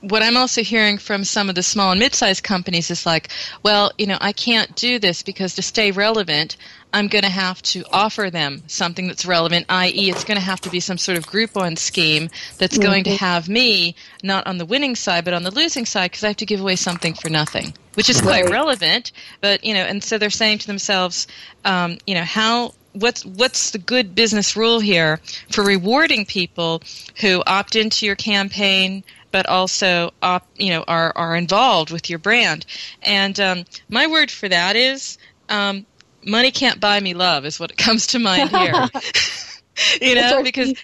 what 0.00 0.22
I'm 0.22 0.36
also 0.36 0.62
hearing 0.62 0.98
from 0.98 1.24
some 1.24 1.48
of 1.48 1.54
the 1.54 1.62
small 1.62 1.90
and 1.92 2.00
mid-sized 2.00 2.42
companies 2.42 2.90
is 2.90 3.06
like, 3.06 3.30
well, 3.62 3.90
you 3.98 4.06
know, 4.06 4.18
I 4.20 4.32
can't 4.32 4.74
do 4.74 4.98
this 4.98 5.22
because 5.22 5.54
to 5.54 5.62
stay 5.62 5.92
relevant, 5.92 6.56
I'm 6.92 7.08
going 7.08 7.24
to 7.24 7.30
have 7.30 7.60
to 7.62 7.84
offer 7.92 8.30
them 8.30 8.64
something 8.68 9.06
that's 9.08 9.24
relevant, 9.26 9.66
i.e., 9.68 10.10
it's 10.10 10.24
going 10.24 10.36
to 10.38 10.44
have 10.44 10.60
to 10.62 10.70
be 10.70 10.80
some 10.80 10.98
sort 10.98 11.16
of 11.18 11.24
Groupon 11.26 11.78
scheme 11.78 12.28
that's 12.58 12.78
going 12.78 13.04
to 13.04 13.10
Mhm. 13.10 13.18
have 13.18 13.48
me 13.48 13.96
not 14.22 14.46
on 14.46 14.58
the 14.58 14.66
winning 14.66 14.94
side 14.94 15.24
but 15.24 15.34
on 15.34 15.42
the 15.42 15.50
losing 15.50 15.86
side 15.86 16.10
because 16.10 16.22
I 16.24 16.28
have 16.28 16.36
to 16.36 16.46
give 16.46 16.60
away 16.60 16.76
something 16.76 17.14
for 17.14 17.30
nothing, 17.30 17.74
which 17.94 18.10
is 18.10 18.20
quite 18.20 18.42
Right. 18.42 18.50
relevant. 18.50 19.10
But 19.40 19.64
you 19.64 19.74
know, 19.74 19.82
and 19.84 20.04
so 20.04 20.18
they're 20.18 20.30
saying 20.30 20.58
to 20.58 20.66
themselves, 20.66 21.26
um, 21.64 21.98
you 22.06 22.14
know, 22.14 22.24
how 22.24 22.74
what's 22.94 23.24
what's 23.24 23.70
the 23.70 23.78
good 23.78 24.14
business 24.14 24.56
rule 24.56 24.80
here 24.80 25.20
for 25.50 25.62
rewarding 25.64 26.24
people 26.24 26.82
who 27.20 27.42
opt 27.46 27.76
into 27.76 28.06
your 28.06 28.16
campaign 28.16 29.04
but 29.32 29.46
also 29.46 30.12
op, 30.22 30.46
you 30.56 30.70
know 30.70 30.84
are 30.88 31.12
are 31.16 31.36
involved 31.36 31.90
with 31.90 32.08
your 32.08 32.18
brand 32.18 32.64
and 33.02 33.38
um, 33.40 33.64
my 33.88 34.06
word 34.06 34.30
for 34.30 34.48
that 34.48 34.76
is 34.76 35.18
um, 35.48 35.84
money 36.24 36.50
can't 36.50 36.80
buy 36.80 37.00
me 37.00 37.14
love 37.14 37.44
is 37.44 37.60
what 37.60 37.70
it 37.70 37.76
comes 37.76 38.06
to 38.06 38.18
mind 38.18 38.48
here 38.50 38.88
you 40.00 40.14
That's 40.14 40.30
know 40.30 40.36
our 40.36 40.42
because 40.42 40.72
theme. 40.72 40.76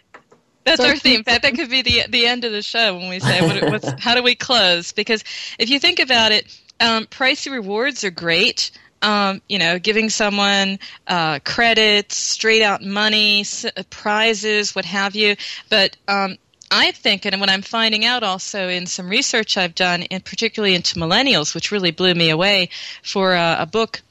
that's 0.64 0.84
our 0.84 0.90
our 0.90 0.96
theme. 0.96 1.18
In 1.18 1.24
fact, 1.24 1.42
that 1.42 1.54
could 1.54 1.70
be 1.70 1.82
the 1.82 2.04
the 2.08 2.26
end 2.26 2.44
of 2.44 2.52
the 2.52 2.62
show 2.62 2.96
when 2.96 3.08
we 3.08 3.20
say 3.20 3.40
what, 3.42 3.70
what's 3.70 3.90
how 4.02 4.14
do 4.14 4.22
we 4.22 4.34
close? 4.34 4.92
Because 4.92 5.24
if 5.58 5.70
you 5.70 5.78
think 5.78 5.98
about 6.00 6.32
it, 6.32 6.46
um, 6.80 7.06
pricey 7.06 7.52
rewards 7.52 8.04
are 8.04 8.10
great. 8.10 8.70
Um, 9.02 9.40
you 9.48 9.58
know, 9.58 9.78
giving 9.78 10.10
someone 10.10 10.78
uh, 11.06 11.38
credits, 11.44 12.16
straight 12.16 12.60
out 12.60 12.82
money, 12.82 13.44
uh, 13.64 13.82
prizes, 13.88 14.74
what 14.74 14.84
have 14.84 15.16
you. 15.16 15.36
But 15.70 15.96
um, 16.06 16.36
I 16.70 16.92
think, 16.92 17.24
and 17.24 17.40
what 17.40 17.50
I'm 17.50 17.62
finding 17.62 18.04
out 18.04 18.22
also 18.22 18.68
in 18.68 18.86
some 18.86 19.08
research 19.08 19.56
I've 19.56 19.74
done, 19.74 20.04
and 20.10 20.24
particularly 20.24 20.74
into 20.74 21.00
millennials, 21.00 21.54
which 21.54 21.72
really 21.72 21.90
blew 21.90 22.14
me 22.14 22.30
away, 22.30 22.68
for 23.02 23.34
uh, 23.34 23.56
a 23.60 23.66
book 23.66 24.02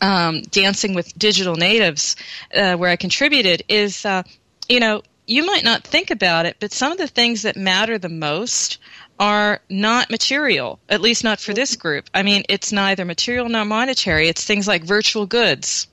um, 0.00 0.42
Dancing 0.50 0.94
with 0.94 1.16
Digital 1.18 1.54
Natives, 1.54 2.16
uh, 2.54 2.76
where 2.76 2.90
I 2.90 2.96
contributed, 2.96 3.62
is 3.68 4.04
uh, 4.04 4.22
you 4.68 4.80
know 4.80 5.02
you 5.26 5.46
might 5.46 5.64
not 5.64 5.84
think 5.84 6.10
about 6.10 6.46
it, 6.46 6.56
but 6.60 6.72
some 6.72 6.92
of 6.92 6.98
the 6.98 7.06
things 7.06 7.42
that 7.42 7.56
matter 7.56 7.96
the 7.96 8.08
most 8.08 8.78
are 9.24 9.60
not 9.70 10.10
material, 10.10 10.78
at 10.90 11.00
least 11.00 11.24
not 11.24 11.40
for 11.40 11.54
this 11.54 11.76
group. 11.76 12.10
I 12.12 12.22
mean, 12.22 12.42
it's 12.50 12.72
neither 12.72 13.06
material 13.06 13.48
nor 13.48 13.64
monetary. 13.64 14.28
It's 14.28 14.44
things 14.44 14.68
like 14.68 14.84
virtual 14.84 15.24
goods. 15.24 15.86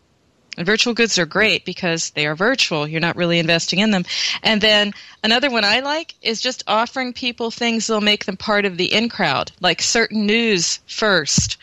And 0.57 0.65
virtual 0.65 0.93
goods 0.93 1.17
are 1.17 1.25
great 1.25 1.63
because 1.63 2.09
they 2.09 2.27
are 2.27 2.35
virtual. 2.35 2.85
You're 2.85 2.99
not 2.99 3.15
really 3.15 3.39
investing 3.39 3.79
in 3.79 3.91
them. 3.91 4.03
And 4.43 4.59
then 4.59 4.91
another 5.23 5.49
one 5.49 5.63
I 5.63 5.79
like 5.79 6.13
is 6.21 6.41
just 6.41 6.65
offering 6.67 7.13
people 7.13 7.51
things 7.51 7.87
that'll 7.87 8.01
make 8.01 8.25
them 8.25 8.35
part 8.35 8.65
of 8.65 8.75
the 8.75 8.91
in 8.93 9.07
crowd, 9.07 9.53
like 9.61 9.81
certain 9.81 10.25
news 10.25 10.79
first. 10.85 11.55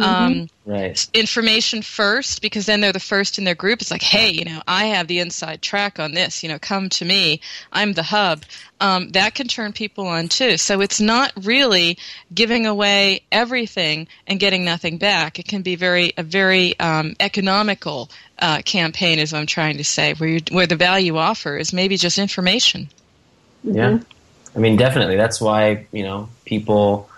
Um, 0.00 0.48
Right. 0.64 1.06
information 1.12 1.82
first 1.82 2.40
because 2.40 2.66
then 2.66 2.80
they're 2.80 2.92
the 2.92 3.00
first 3.00 3.36
in 3.36 3.44
their 3.44 3.54
group. 3.54 3.82
It's 3.82 3.90
like, 3.90 4.02
hey, 4.02 4.30
you 4.30 4.44
know, 4.44 4.62
I 4.66 4.86
have 4.86 5.08
the 5.08 5.18
inside 5.18 5.60
track 5.60 5.98
on 5.98 6.12
this. 6.12 6.42
You 6.42 6.48
know, 6.48 6.58
come 6.58 6.88
to 6.90 7.04
me. 7.04 7.40
I'm 7.72 7.92
the 7.92 8.04
hub. 8.04 8.44
Um, 8.80 9.10
that 9.10 9.34
can 9.34 9.48
turn 9.48 9.72
people 9.72 10.06
on 10.06 10.28
too. 10.28 10.56
So 10.56 10.80
it's 10.80 11.00
not 11.00 11.32
really 11.42 11.98
giving 12.32 12.64
away 12.66 13.22
everything 13.32 14.06
and 14.26 14.40
getting 14.40 14.64
nothing 14.64 14.98
back. 14.98 15.38
It 15.38 15.46
can 15.46 15.62
be 15.62 15.74
very 15.74 16.12
a 16.16 16.22
very 16.22 16.78
um, 16.78 17.14
economical 17.20 18.08
uh, 18.38 18.62
campaign, 18.62 19.18
is 19.18 19.32
what 19.32 19.40
I'm 19.40 19.46
trying 19.46 19.78
to 19.78 19.84
say, 19.84 20.14
where 20.14 20.28
you, 20.28 20.40
where 20.52 20.66
the 20.66 20.76
value 20.76 21.16
offer 21.16 21.56
is 21.56 21.72
maybe 21.72 21.96
just 21.96 22.18
information. 22.18 22.88
Yeah. 23.64 23.98
I 24.54 24.58
mean, 24.58 24.76
definitely. 24.76 25.16
That's 25.16 25.40
why, 25.40 25.86
you 25.92 26.02
know, 26.02 26.28
people 26.44 27.08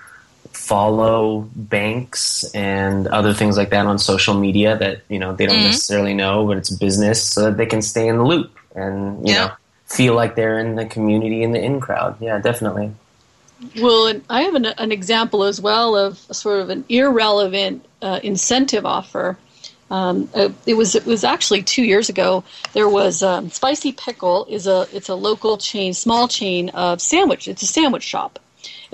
follow 0.56 1.48
banks 1.54 2.44
and 2.54 3.06
other 3.08 3.34
things 3.34 3.56
like 3.56 3.70
that 3.70 3.86
on 3.86 3.98
social 3.98 4.34
media 4.34 4.76
that, 4.78 5.02
you 5.08 5.18
know, 5.18 5.34
they 5.34 5.46
don't 5.46 5.58
Mhm. 5.58 5.64
necessarily 5.64 6.14
know, 6.14 6.46
but 6.46 6.56
it's 6.56 6.70
business 6.70 7.22
so 7.22 7.42
that 7.44 7.56
they 7.56 7.66
can 7.66 7.82
stay 7.82 8.08
in 8.08 8.16
the 8.18 8.24
loop 8.24 8.56
and, 8.74 9.26
you 9.26 9.34
Yeah. 9.34 9.46
know, 9.46 9.50
feel 9.86 10.14
like 10.14 10.34
they're 10.34 10.58
in 10.58 10.76
the 10.76 10.86
community 10.86 11.42
in 11.42 11.52
the 11.52 11.60
in 11.60 11.80
crowd. 11.80 12.16
Yeah, 12.20 12.38
definitely. 12.38 12.90
Well, 13.80 14.12
I 14.28 14.42
have 14.42 14.54
an, 14.54 14.66
an 14.66 14.92
example 14.92 15.44
as 15.44 15.60
well 15.60 15.96
of 15.96 16.18
sort 16.32 16.60
of 16.60 16.70
an 16.70 16.84
irrelevant 16.88 17.84
uh, 18.02 18.20
incentive 18.22 18.84
offer. 18.84 19.38
Um, 19.90 20.28
uh, 20.34 20.48
it 20.66 20.74
was 20.74 20.94
it 20.94 21.06
was 21.06 21.24
actually 21.24 21.62
two 21.62 21.84
years 21.84 22.08
ago. 22.08 22.42
There 22.72 22.88
was 22.88 23.22
um, 23.22 23.50
Spicy 23.50 23.92
Pickle 23.92 24.46
is 24.48 24.66
a 24.66 24.86
it's 24.92 25.08
a 25.08 25.14
local 25.14 25.56
chain, 25.56 25.94
small 25.94 26.26
chain 26.26 26.70
of 26.70 27.00
sandwich. 27.00 27.48
It's 27.48 27.62
a 27.62 27.66
sandwich 27.66 28.02
shop, 28.02 28.38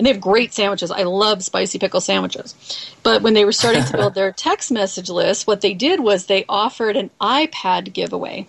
and 0.01 0.07
they 0.07 0.13
have 0.13 0.19
great 0.19 0.51
sandwiches. 0.51 0.89
I 0.89 1.03
love 1.03 1.43
Spicy 1.43 1.77
Pickle 1.77 2.01
sandwiches. 2.01 2.55
But 3.03 3.21
when 3.21 3.35
they 3.35 3.45
were 3.45 3.51
starting 3.51 3.83
to 3.83 3.97
build 3.97 4.13
their 4.15 4.31
text 4.31 4.71
message 4.71 5.11
list, 5.11 5.45
what 5.45 5.61
they 5.61 5.75
did 5.75 5.99
was 5.99 6.25
they 6.25 6.43
offered 6.49 6.97
an 6.97 7.11
iPad 7.21 7.93
giveaway. 7.93 8.47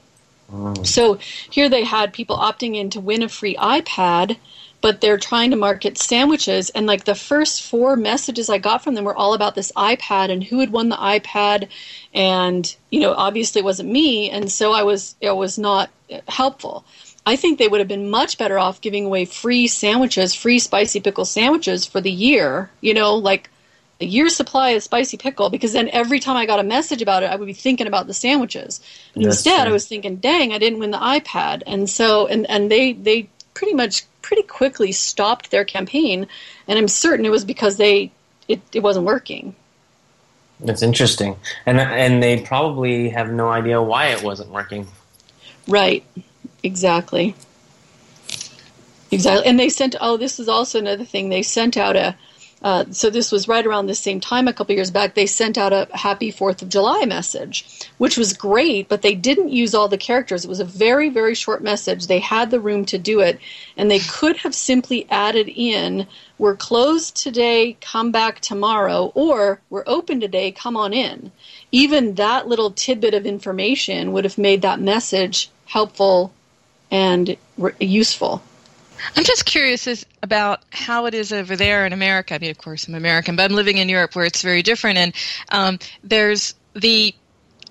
Oh. 0.51 0.83
So 0.83 1.19
here 1.51 1.69
they 1.69 1.85
had 1.85 2.15
people 2.15 2.39
opting 2.39 2.75
in 2.75 2.89
to 2.89 3.01
win 3.01 3.23
a 3.23 3.29
free 3.29 3.55
iPad 3.57 4.39
but 4.81 5.01
they're 5.01 5.19
trying 5.19 5.51
to 5.53 5.57
market 5.57 5.97
sandwiches. 5.97 6.71
And 6.71 6.87
like 6.87 7.05
the 7.05 7.15
first 7.15 7.63
four 7.63 7.95
messages 7.95 8.51
I 8.51 8.59
got 8.59 8.83
from 8.83 8.95
them 8.95 9.05
were 9.05 9.15
all 9.15 9.33
about 9.33 9.55
this 9.55 9.71
iPad 9.73 10.31
and 10.31 10.43
who 10.43 10.59
had 10.59 10.73
won 10.73 10.89
the 10.89 10.97
iPad. 10.97 11.69
And, 12.13 12.75
you 12.91 12.99
know, 12.99 13.15
obviously 13.15 13.61
it 13.61 13.65
wasn't 13.65 13.91
me. 13.91 14.29
And 14.31 14.51
so 14.51 14.73
I 14.73 14.83
was, 14.83 15.15
it 15.21 15.37
was 15.37 15.57
not 15.57 15.91
helpful. 16.27 16.85
I 17.25 17.37
think 17.37 17.59
they 17.59 17.69
would 17.69 17.81
have 17.81 17.89
been 17.89 18.11
much 18.11 18.37
better 18.37 18.59
off 18.59 18.81
giving 18.81 19.05
away 19.05 19.25
free 19.25 19.69
sandwiches, 19.69 20.35
free 20.35 20.59
spicy 20.59 21.01
pickle 21.01 21.25
sandwiches 21.25 21.87
for 21.87 22.01
the 22.01 22.11
year, 22.11 22.71
you 22.81 22.95
know, 22.95 23.15
like 23.15 23.49
a 24.01 24.05
year's 24.05 24.35
supply 24.35 24.71
of 24.71 24.83
spicy 24.83 25.17
pickle 25.17 25.49
because 25.49 25.73
then 25.73 25.89
every 25.91 26.19
time 26.19 26.37
I 26.37 26.47
got 26.47 26.59
a 26.59 26.65
message 26.65 27.01
about 27.01 27.23
it, 27.23 27.31
I 27.31 27.37
would 27.37 27.47
be 27.47 27.53
thinking 27.53 27.87
about 27.87 28.09
the 28.09 28.15
sandwiches. 28.15 28.81
And 29.15 29.25
That's 29.25 29.37
instead. 29.37 29.69
I 29.69 29.71
was 29.71 29.87
thinking, 29.87 30.17
"Dang, 30.17 30.53
I 30.53 30.59
didn't 30.59 30.81
win 30.81 30.91
the 30.91 30.99
iPad." 30.99 31.63
And 31.67 31.89
so, 31.89 32.27
and 32.27 32.49
and 32.51 32.71
they 32.71 32.93
they 32.93 33.29
pretty 33.55 33.75
much 33.75 34.05
pretty 34.21 34.43
quickly 34.43 34.91
stopped 34.91 35.51
their 35.51 35.65
campaign, 35.65 36.27
and 36.67 36.79
I'm 36.79 36.89
certain 36.89 37.25
it 37.25 37.31
was 37.31 37.45
because 37.45 37.77
they 37.77 38.11
it, 38.49 38.61
it 38.73 38.81
wasn't 38.81 39.07
working. 39.07 39.55
That's 40.59 40.83
interesting, 40.83 41.37
and 41.67 41.79
and 41.79 42.21
they 42.21 42.41
probably 42.41 43.11
have 43.11 43.33
no 43.33 43.49
idea 43.49 43.81
why 43.81 44.09
it 44.09 44.23
wasn't 44.23 44.51
working. 44.51 44.89
Right. 45.69 46.05
Exactly. 46.63 47.35
Exactly. 49.11 49.47
And 49.47 49.59
they 49.59 49.69
sent, 49.69 49.95
oh, 50.01 50.17
this 50.17 50.41
is 50.41 50.49
also 50.49 50.79
another 50.79 51.05
thing. 51.05 51.29
They 51.29 51.43
sent 51.43 51.77
out 51.77 51.97
a, 51.97 52.17
uh, 52.63 52.85
so 52.93 53.11
this 53.11 53.33
was 53.33 53.49
right 53.49 53.67
around 53.67 53.87
the 53.87 53.95
same 53.95 54.21
time 54.21 54.47
a 54.47 54.53
couple 54.53 54.75
years 54.75 54.91
back. 54.91 55.15
They 55.15 55.27
sent 55.27 55.59
out 55.59 55.73
a 55.73 55.89
happy 55.93 56.31
4th 56.31 56.63
of 56.63 56.69
July 56.69 57.05
message, 57.07 57.89
which 57.99 58.17
was 58.17 58.33
great, 58.33 58.89
but 58.89 59.03
they 59.03 59.15
didn't 59.15 59.49
use 59.49 59.75
all 59.75 59.89
the 59.89 59.99
characters. 59.99 60.45
It 60.45 60.49
was 60.49 60.61
a 60.61 60.65
very, 60.65 61.11
very 61.11 61.35
short 61.35 61.63
message. 61.63 62.07
They 62.07 62.21
had 62.21 62.51
the 62.51 62.61
room 62.61 62.85
to 62.87 62.99
do 62.99 63.21
it, 63.21 63.41
and 63.77 63.91
they 63.91 63.99
could 63.99 64.37
have 64.39 64.55
simply 64.55 65.07
added 65.11 65.49
in, 65.49 66.07
we're 66.39 66.57
closed 66.57 67.17
today, 67.17 67.77
come 67.81 68.13
back 68.13 68.39
tomorrow, 68.41 69.11
or 69.15 69.61
we're 69.69 69.85
open 69.87 70.21
today, 70.21 70.53
come 70.53 70.77
on 70.77 70.93
in. 70.93 71.33
Even 71.73 72.15
that 72.15 72.47
little 72.47 72.71
tidbit 72.71 73.13
of 73.13 73.27
information 73.27 74.13
would 74.13 74.25
have 74.25 74.39
made 74.39 74.63
that 74.63 74.81
message 74.81 75.51
helpful 75.67 76.33
and 76.93 77.37
re- 77.59 77.73
useful. 77.81 78.41
I'm 79.17 79.25
just 79.25 79.47
curious 79.47 80.05
about 80.23 80.61
how 80.71 81.07
it 81.07 81.15
is 81.15 81.33
over 81.33 81.57
there 81.57 81.85
in 81.87 81.93
America. 81.93 82.37
I 82.37 82.39
mean, 82.39 82.51
of 82.51 82.59
course, 82.59 82.87
I'm 82.87 82.95
American, 82.95 83.35
but 83.35 83.51
I'm 83.51 83.57
living 83.57 83.79
in 83.79 83.89
Europe 83.89 84.15
where 84.15 84.25
it's 84.25 84.43
very 84.43 84.63
different. 84.63 84.99
And 84.99 85.15
um, 85.51 85.79
there's 86.05 86.55
the 86.75 87.13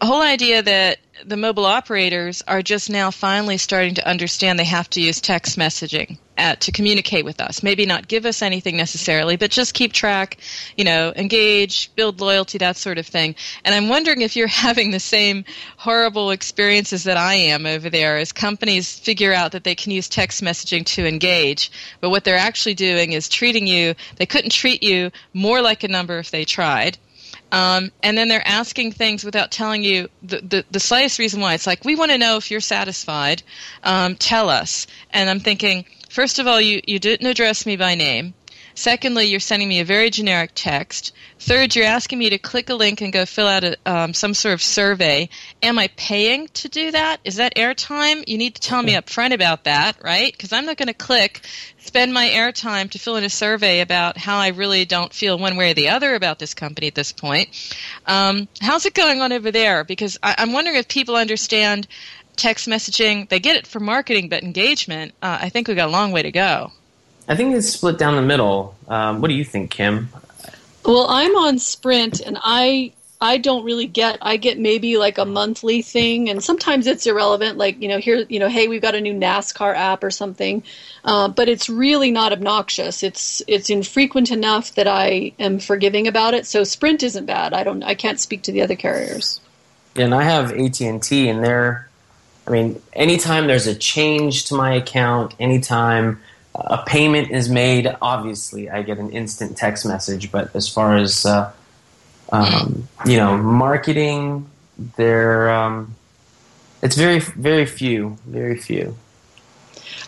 whole 0.02 0.22
idea 0.22 0.62
that 0.62 0.98
the 1.26 1.38
mobile 1.38 1.66
operators 1.66 2.42
are 2.48 2.62
just 2.62 2.90
now 2.90 3.12
finally 3.12 3.58
starting 3.58 3.96
to 3.96 4.08
understand 4.08 4.58
they 4.58 4.66
have 4.66 4.90
to 4.92 5.02
use 5.02 5.22
text 5.22 5.58
messaging 5.58 6.18
uh, 6.38 6.56
to 6.56 6.72
communicate 6.72 7.26
with 7.26 7.40
us. 7.40 7.62
Maybe 7.62 7.86
not 7.86 8.08
give 8.08 8.26
us 8.26 8.42
anything 8.42 8.78
necessarily, 8.78 9.36
but 9.36 9.52
just 9.52 9.74
keep 9.74 9.94
track, 9.94 10.38
you 10.76 10.84
know, 10.84 11.14
engage, 11.16 11.94
build 11.96 12.20
loyalty, 12.20 12.58
that 12.58 12.78
sort 12.78 12.98
of 12.98 13.06
thing. 13.06 13.36
And 13.64 13.76
I'm 13.76 13.90
wondering 13.90 14.22
if 14.22 14.36
you're 14.36 14.48
having 14.68 14.92
the 14.92 15.00
same 15.00 15.46
horrible 15.78 16.32
experiences 16.32 17.04
that 17.04 17.18
I 17.18 17.36
am 17.36 17.66
over 17.66 17.90
there 17.90 18.18
as 18.18 18.32
companies 18.32 18.98
figure 18.98 19.34
out 19.34 19.52
that 19.52 19.64
they 19.64 19.76
can 19.76 19.92
use 19.92 20.10
text 20.10 20.42
messaging 20.42 20.86
to 20.88 21.08
engage, 21.08 21.72
but 22.00 22.10
what 22.10 22.24
they're 22.24 22.38
actually 22.38 22.76
doing 22.76 23.12
is 23.12 23.30
treating 23.30 23.68
you, 23.68 23.96
they 24.16 24.26
couldn't 24.26 24.52
treat 24.52 24.82
you 24.82 25.12
more 25.34 25.62
like 25.62 25.84
a 25.84 25.88
number 25.88 26.18
if 26.18 26.32
they 26.32 26.46
tried. 26.46 26.98
Um, 27.52 27.92
and 28.02 28.18
then 28.18 28.28
they're 28.28 28.48
asking 28.48 28.94
things 28.94 29.24
without 29.24 29.52
telling 29.52 29.84
you 29.84 30.10
the, 30.24 30.38
the, 30.38 30.66
the 30.72 30.80
slightest 30.80 31.20
reason 31.20 31.42
why. 31.42 31.54
It's 31.54 31.68
like, 31.68 31.84
we 31.84 31.96
want 31.96 32.12
to 32.12 32.18
know 32.18 32.38
if 32.38 32.50
you're 32.50 32.62
satisfied. 32.62 33.44
Um, 33.84 34.16
tell 34.16 34.50
us. 34.50 34.88
And 35.12 35.30
I'm 35.30 35.40
thinking, 35.40 35.86
first 36.10 36.40
of 36.40 36.48
all, 36.48 36.62
you, 36.62 36.82
you 36.88 37.00
didn't 37.00 37.28
address 37.28 37.66
me 37.66 37.76
by 37.76 37.96
name. 37.96 38.34
Secondly, 38.76 39.26
you're 39.26 39.40
sending 39.40 39.68
me 39.68 39.80
a 39.80 39.86
very 39.86 40.10
generic 40.10 40.52
text. 40.56 41.14
Third, 41.40 41.76
you're 41.76 41.86
asking 41.86 42.20
me 42.20 42.30
to 42.30 42.38
click 42.38 42.70
a 42.70 42.76
link 42.76 43.02
and 43.02 43.12
go 43.12 43.26
fill 43.26 43.48
out 43.48 43.64
a, 43.64 43.78
um, 43.86 44.14
some 44.14 44.34
sort 44.34 44.54
of 44.54 44.62
survey. 44.62 45.30
Am 45.62 45.80
I 45.80 45.90
paying 45.96 46.48
to 46.50 46.70
do 46.70 46.92
that? 46.92 47.20
Is 47.24 47.38
that 47.38 47.56
airtime? 47.56 48.24
You 48.28 48.38
need 48.38 48.56
to 48.56 48.62
tell 48.62 48.82
me 48.82 48.96
up 48.96 49.10
front 49.10 49.34
about 49.34 49.64
that, 49.64 49.98
right? 50.04 50.32
Because 50.32 50.54
I'm 50.54 50.66
not 50.66 50.78
going 50.78 50.88
to 50.88 50.94
click, 50.94 51.42
spend 51.80 52.14
my 52.14 52.30
airtime 52.30 52.90
to 52.92 53.00
fill 53.00 53.16
in 53.16 53.24
a 53.24 53.30
survey 53.30 53.82
about 53.82 54.18
how 54.18 54.38
I 54.38 54.50
really 54.50 54.86
don't 54.86 55.14
feel 55.14 55.38
one 55.38 55.58
way 55.58 55.72
or 55.72 55.74
the 55.74 55.90
other 55.90 56.16
about 56.16 56.40
this 56.40 56.54
company 56.54 56.88
at 56.88 56.96
this 56.96 57.12
point. 57.12 57.50
Um, 58.06 58.48
how's 58.62 58.86
it 58.86 58.94
going 58.94 59.22
on 59.22 59.34
over 59.34 59.52
there? 59.52 59.84
Because 59.84 60.18
I, 60.22 60.36
I'm 60.38 60.54
wondering 60.54 60.78
if 60.78 60.88
people 60.88 61.16
understand 61.16 61.88
text 62.36 62.68
messaging. 62.68 63.28
They 63.30 63.40
get 63.40 63.56
it 63.56 63.68
for 63.68 63.80
marketing, 63.80 64.30
but 64.30 64.44
engagement, 64.44 65.14
uh, 65.22 65.40
I 65.42 65.50
think 65.50 65.68
we've 65.68 65.78
got 65.78 65.90
a 65.90 65.92
long 65.92 66.12
way 66.12 66.24
to 66.24 66.32
go. 66.32 66.72
I 67.28 67.36
think 67.36 67.56
it's 67.56 67.70
split 67.70 67.98
down 67.98 68.16
the 68.16 68.22
middle. 68.22 68.76
Um, 68.88 69.22
what 69.22 69.30
do 69.30 69.34
you 69.34 69.46
think, 69.46 69.72
Kim? 69.72 70.10
Well, 70.86 71.08
I'm 71.08 71.36
on 71.36 71.60
Sprint, 71.60 72.20
and 72.20 72.38
I 72.42 72.94
I 73.22 73.38
don't 73.38 73.64
really 73.64 73.86
get. 73.86 74.18
I 74.24 74.38
get 74.38 74.58
maybe 74.58 74.98
like 74.98 75.20
a 75.20 75.26
monthly 75.26 75.84
thing, 75.84 76.28
and 76.28 76.44
sometimes 76.44 76.88
it's 76.88 77.06
irrelevant. 77.06 77.58
Like 77.60 77.80
you 77.80 77.88
know, 77.88 78.00
here 78.00 78.26
you 78.28 78.40
know, 78.40 78.50
hey, 78.50 78.68
we've 78.68 78.82
got 78.82 78.96
a 78.96 79.02
new 79.02 79.14
NASCAR 79.14 79.76
app 79.76 80.04
or 80.04 80.10
something, 80.10 80.64
uh, 81.06 81.28
but 81.28 81.48
it's 81.48 81.70
really 81.70 82.10
not 82.10 82.34
obnoxious. 82.34 83.04
It's 83.04 83.44
it's 83.48 83.70
infrequent 83.70 84.32
enough 84.32 84.74
that 84.74 84.88
I 84.88 85.34
am 85.38 85.60
forgiving 85.60 86.08
about 86.08 86.34
it. 86.34 86.48
So 86.48 86.64
Sprint 86.64 87.04
isn't 87.04 87.28
bad. 87.28 87.54
I 87.54 87.64
don't. 87.64 87.84
I 87.84 87.94
can't 87.94 88.20
speak 88.20 88.42
to 88.44 88.52
the 88.52 88.64
other 88.64 88.76
carriers. 88.76 89.40
Yeah, 89.96 90.06
And 90.06 90.16
I 90.16 90.24
have 90.24 90.52
AT 90.52 90.82
and 90.82 91.02
T, 91.02 91.30
and 91.30 91.44
they're. 91.44 91.88
I 92.48 92.50
mean, 92.50 92.82
anytime 92.94 93.46
there's 93.46 93.68
a 93.68 93.76
change 93.76 94.46
to 94.46 94.56
my 94.56 94.74
account, 94.74 95.36
anytime 95.40 96.20
a 96.56 96.84
payment 96.86 97.32
is 97.32 97.50
made, 97.50 97.94
obviously 98.02 98.70
I 98.70 98.82
get 98.82 98.98
an 98.98 99.12
instant 99.12 99.58
text 99.58 99.86
message. 99.86 100.32
But 100.32 100.56
as 100.56 100.68
far 100.68 100.98
as 100.98 101.26
uh, 101.26 101.52
um, 102.32 102.88
you 103.06 103.18
know, 103.18 103.38
marketing, 103.38 104.50
there 104.98 105.50
um, 105.52 105.96
it's 106.82 106.96
very 106.96 107.20
very 107.20 107.66
few, 107.66 108.18
very 108.26 108.58
few. 108.58 108.96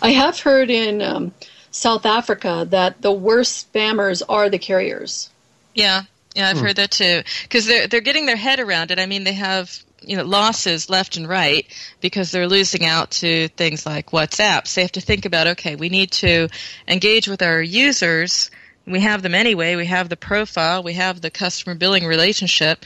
I 0.01 0.09
have 0.11 0.39
heard 0.39 0.69
in 0.69 1.01
um, 1.01 1.33
South 1.71 2.05
Africa 2.05 2.67
that 2.69 3.01
the 3.01 3.11
worst 3.11 3.71
spammers 3.71 4.21
are 4.27 4.49
the 4.49 4.59
carriers. 4.59 5.29
Yeah, 5.73 6.03
yeah, 6.35 6.49
I've 6.49 6.57
Hmm. 6.57 6.65
heard 6.65 6.75
that 6.75 6.91
too. 6.91 7.23
Because 7.43 7.65
they're 7.65 7.87
they're 7.87 8.01
getting 8.01 8.25
their 8.25 8.35
head 8.35 8.59
around 8.59 8.91
it. 8.91 8.99
I 8.99 9.05
mean, 9.05 9.23
they 9.23 9.33
have 9.33 9.71
you 10.05 10.17
know 10.17 10.23
losses 10.23 10.89
left 10.89 11.17
and 11.17 11.27
right 11.27 11.67
because 12.01 12.31
they're 12.31 12.47
losing 12.47 12.85
out 12.85 13.11
to 13.11 13.47
things 13.49 13.85
like 13.85 14.11
WhatsApp. 14.11 14.67
So 14.67 14.75
they 14.75 14.83
have 14.83 14.91
to 14.93 15.01
think 15.01 15.25
about 15.25 15.47
okay, 15.47 15.75
we 15.75 15.89
need 15.89 16.11
to 16.13 16.49
engage 16.87 17.27
with 17.27 17.41
our 17.41 17.61
users. 17.61 18.51
We 18.85 18.99
have 18.99 19.21
them 19.21 19.33
anyway. 19.33 19.75
We 19.75 19.85
have 19.85 20.09
the 20.09 20.17
profile. 20.17 20.83
We 20.83 20.93
have 20.93 21.21
the 21.21 21.29
customer 21.29 21.75
billing 21.75 22.05
relationship. 22.05 22.85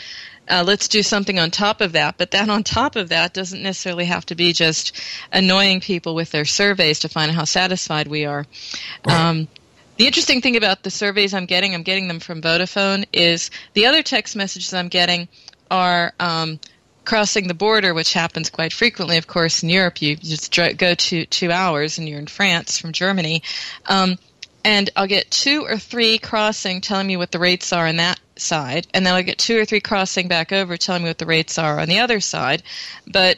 Uh, 0.49 0.63
let's 0.65 0.87
do 0.87 1.03
something 1.03 1.39
on 1.39 1.51
top 1.51 1.81
of 1.81 1.93
that. 1.93 2.17
But 2.17 2.31
that 2.31 2.49
on 2.49 2.63
top 2.63 2.95
of 2.95 3.09
that 3.09 3.33
doesn't 3.33 3.61
necessarily 3.61 4.05
have 4.05 4.25
to 4.27 4.35
be 4.35 4.53
just 4.53 4.95
annoying 5.33 5.81
people 5.81 6.15
with 6.15 6.31
their 6.31 6.45
surveys 6.45 6.99
to 6.99 7.09
find 7.09 7.31
out 7.31 7.35
how 7.35 7.43
satisfied 7.43 8.07
we 8.07 8.25
are. 8.25 8.45
Um, 9.05 9.47
the 9.97 10.05
interesting 10.05 10.41
thing 10.41 10.55
about 10.55 10.83
the 10.83 10.91
surveys 10.91 11.33
I'm 11.33 11.47
getting, 11.47 11.73
I'm 11.73 11.83
getting 11.83 12.07
them 12.07 12.19
from 12.19 12.41
Vodafone, 12.41 13.05
is 13.11 13.49
the 13.73 13.87
other 13.87 14.03
text 14.03 14.35
messages 14.35 14.73
I'm 14.73 14.89
getting 14.89 15.27
are 15.71 16.13
um, 16.19 16.59
crossing 17.07 17.47
the 17.47 17.53
border, 17.53 17.93
which 17.93 18.13
happens 18.13 18.49
quite 18.49 18.73
frequently, 18.73 19.15
of 19.15 19.27
course, 19.27 19.63
in 19.63 19.69
Europe. 19.69 20.01
You 20.01 20.17
just 20.17 20.53
go 20.53 20.93
to 20.93 21.25
two 21.25 21.51
hours 21.51 21.97
and 21.97 22.07
you're 22.07 22.19
in 22.19 22.27
France 22.27 22.77
from 22.77 22.91
Germany. 22.91 23.43
Um, 23.85 24.17
and 24.65 24.89
I'll 24.97 25.07
get 25.07 25.31
two 25.31 25.63
or 25.63 25.77
three 25.77 26.17
crossing 26.17 26.81
telling 26.81 27.07
me 27.07 27.15
what 27.15 27.31
the 27.31 27.39
rates 27.39 27.71
are 27.71 27.87
on 27.87 27.95
that 27.95 28.19
side, 28.35 28.87
and 28.93 29.05
then 29.05 29.13
I'll 29.13 29.23
get 29.23 29.37
two 29.37 29.57
or 29.57 29.63
three 29.63 29.79
crossing 29.79 30.27
back 30.27 30.51
over 30.51 30.75
telling 30.75 31.03
me 31.03 31.09
what 31.09 31.17
the 31.17 31.25
rates 31.25 31.57
are 31.57 31.79
on 31.79 31.87
the 31.87 31.99
other 31.99 32.19
side. 32.19 32.61
But, 33.07 33.37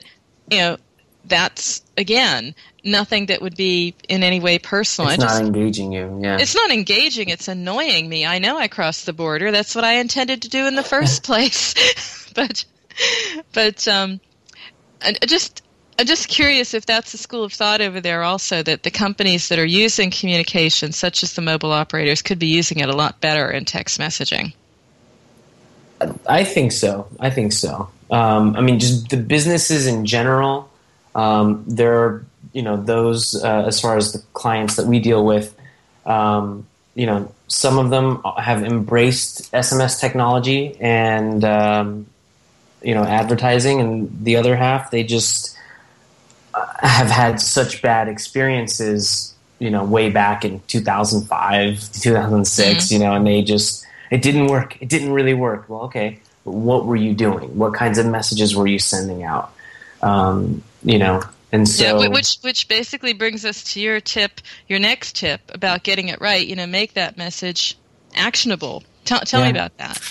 you 0.50 0.58
know, 0.58 0.78
that's, 1.26 1.84
again, 1.96 2.56
nothing 2.84 3.28
that 3.28 3.40
would 3.40 3.56
be 3.56 3.94
in 4.08 4.24
any 4.24 4.40
way 4.40 4.58
personal. 4.58 5.12
It's 5.12 5.20
not 5.20 5.30
just- 5.30 5.42
engaging 5.42 5.92
you. 5.92 6.20
Yeah. 6.24 6.40
it's 6.40 6.56
not 6.56 6.72
engaging. 6.72 7.30
It's 7.30 7.48
annoying 7.48 8.10
me. 8.10 8.26
I 8.26 8.40
know 8.40 8.58
I 8.58 8.68
crossed 8.68 9.06
the 9.06 9.14
border. 9.14 9.52
That's 9.52 9.76
what 9.76 9.84
I 9.84 9.98
intended 9.98 10.42
to 10.42 10.50
do 10.50 10.66
in 10.66 10.74
the 10.74 10.84
first 10.96 11.22
place. 11.22 11.76
but, 12.34 12.66
but 13.54 13.88
um, 13.88 14.20
I 15.02 15.16
I 15.22 15.26
just 15.26 15.64
I'm 16.00 16.06
just 16.06 16.30
curious 16.30 16.74
if 16.74 16.86
that's 16.86 17.12
the 17.12 17.18
school 17.18 17.44
of 17.44 17.52
thought 17.52 17.82
over 17.82 18.00
there 18.00 18.24
also 18.24 18.64
that 18.64 18.84
the 18.84 18.92
companies 18.92 19.50
that 19.50 19.60
are 19.60 19.66
using 19.66 20.12
communication, 20.12 20.94
such 20.94 21.24
as 21.24 21.34
the 21.34 21.42
mobile 21.42 21.74
operators, 21.74 22.22
could 22.22 22.40
be 22.40 22.48
using 22.48 22.80
it 22.80 22.88
a 22.88 22.96
lot 22.96 23.20
better 23.20 23.52
in 23.52 23.66
text 23.66 24.00
messaging. 24.00 24.54
I 26.26 26.46
think 26.46 26.72
so. 26.72 27.10
I 27.20 27.30
think 27.30 27.52
so. 27.52 27.90
Um, 28.10 28.56
I 28.56 28.62
mean, 28.62 28.80
just 28.80 29.10
the 29.10 29.18
businesses 29.18 29.88
in 29.88 30.06
general. 30.06 30.70
Um, 31.16 31.66
there 31.68 32.02
are, 32.02 32.26
you 32.54 32.62
know, 32.62 32.78
those 32.78 33.36
uh, 33.44 33.66
as 33.68 33.82
far 33.82 33.98
as 33.98 34.14
the 34.14 34.20
clients 34.34 34.78
that 34.78 34.86
we 34.86 35.00
deal 35.00 35.26
with. 35.26 35.54
Um, 36.06 36.66
you 36.96 37.06
know, 37.08 37.30
some 37.48 37.78
of 37.78 37.90
them 37.90 38.22
have 38.38 38.64
embraced 38.64 39.52
SMS 39.52 40.00
technology 40.00 40.78
and 40.80 41.44
um, 41.44 42.06
you 42.82 42.94
know 42.94 43.04
advertising, 43.04 43.80
and 43.80 44.24
the 44.24 44.36
other 44.36 44.56
half 44.56 44.92
they 44.92 45.04
just 45.04 45.58
uh, 46.54 46.66
have 46.80 47.08
had 47.08 47.42
such 47.42 47.82
bad 47.82 48.08
experiences 48.08 49.34
you 49.60 49.70
know, 49.70 49.84
way 49.84 50.10
back 50.10 50.46
in 50.46 50.62
2005, 50.68 51.92
2006, 51.92 52.92
you 52.92 53.00
know, 53.00 53.14
and 53.14 53.28
they 53.28 53.42
just, 53.42 53.86
it 54.10 54.22
didn't 54.22 54.48
work. 54.48 54.82
It 54.82 54.88
didn't 54.90 55.12
really 55.12 55.34
work. 55.34 55.68
Well, 55.68 55.82
okay, 55.82 56.20
but 56.46 56.54
what 56.54 56.86
were 56.86 56.96
you 56.96 57.14
doing? 57.14 57.58
What 57.58 57.74
kinds 57.74 57.98
of 57.98 58.06
messages 58.06 58.56
were 58.56 58.68
you 58.68 58.80
sending 58.80 59.24
out? 59.24 59.54
Um, 60.02 60.64
you 60.82 60.98
know, 60.98 61.22
and 61.52 61.68
so. 61.68 62.00
yeah, 62.00 62.08
which 62.08 62.38
which 62.42 62.68
basically 62.70 63.12
brings 63.12 63.44
us 63.44 63.74
to 63.74 63.82
your 63.82 64.00
tip, 64.00 64.40
your 64.68 64.80
next 64.80 65.18
tip 65.18 65.42
about 65.54 65.84
getting 65.84 66.08
it 66.08 66.22
right. 66.22 66.48
You 66.48 66.56
know, 66.56 66.66
make 66.66 66.94
that 66.94 67.18
message 67.18 67.78
actionable. 68.16 68.84
Tell, 69.04 69.20
tell 69.22 69.44
me 69.44 69.50
about 69.50 69.78
that. 69.78 70.02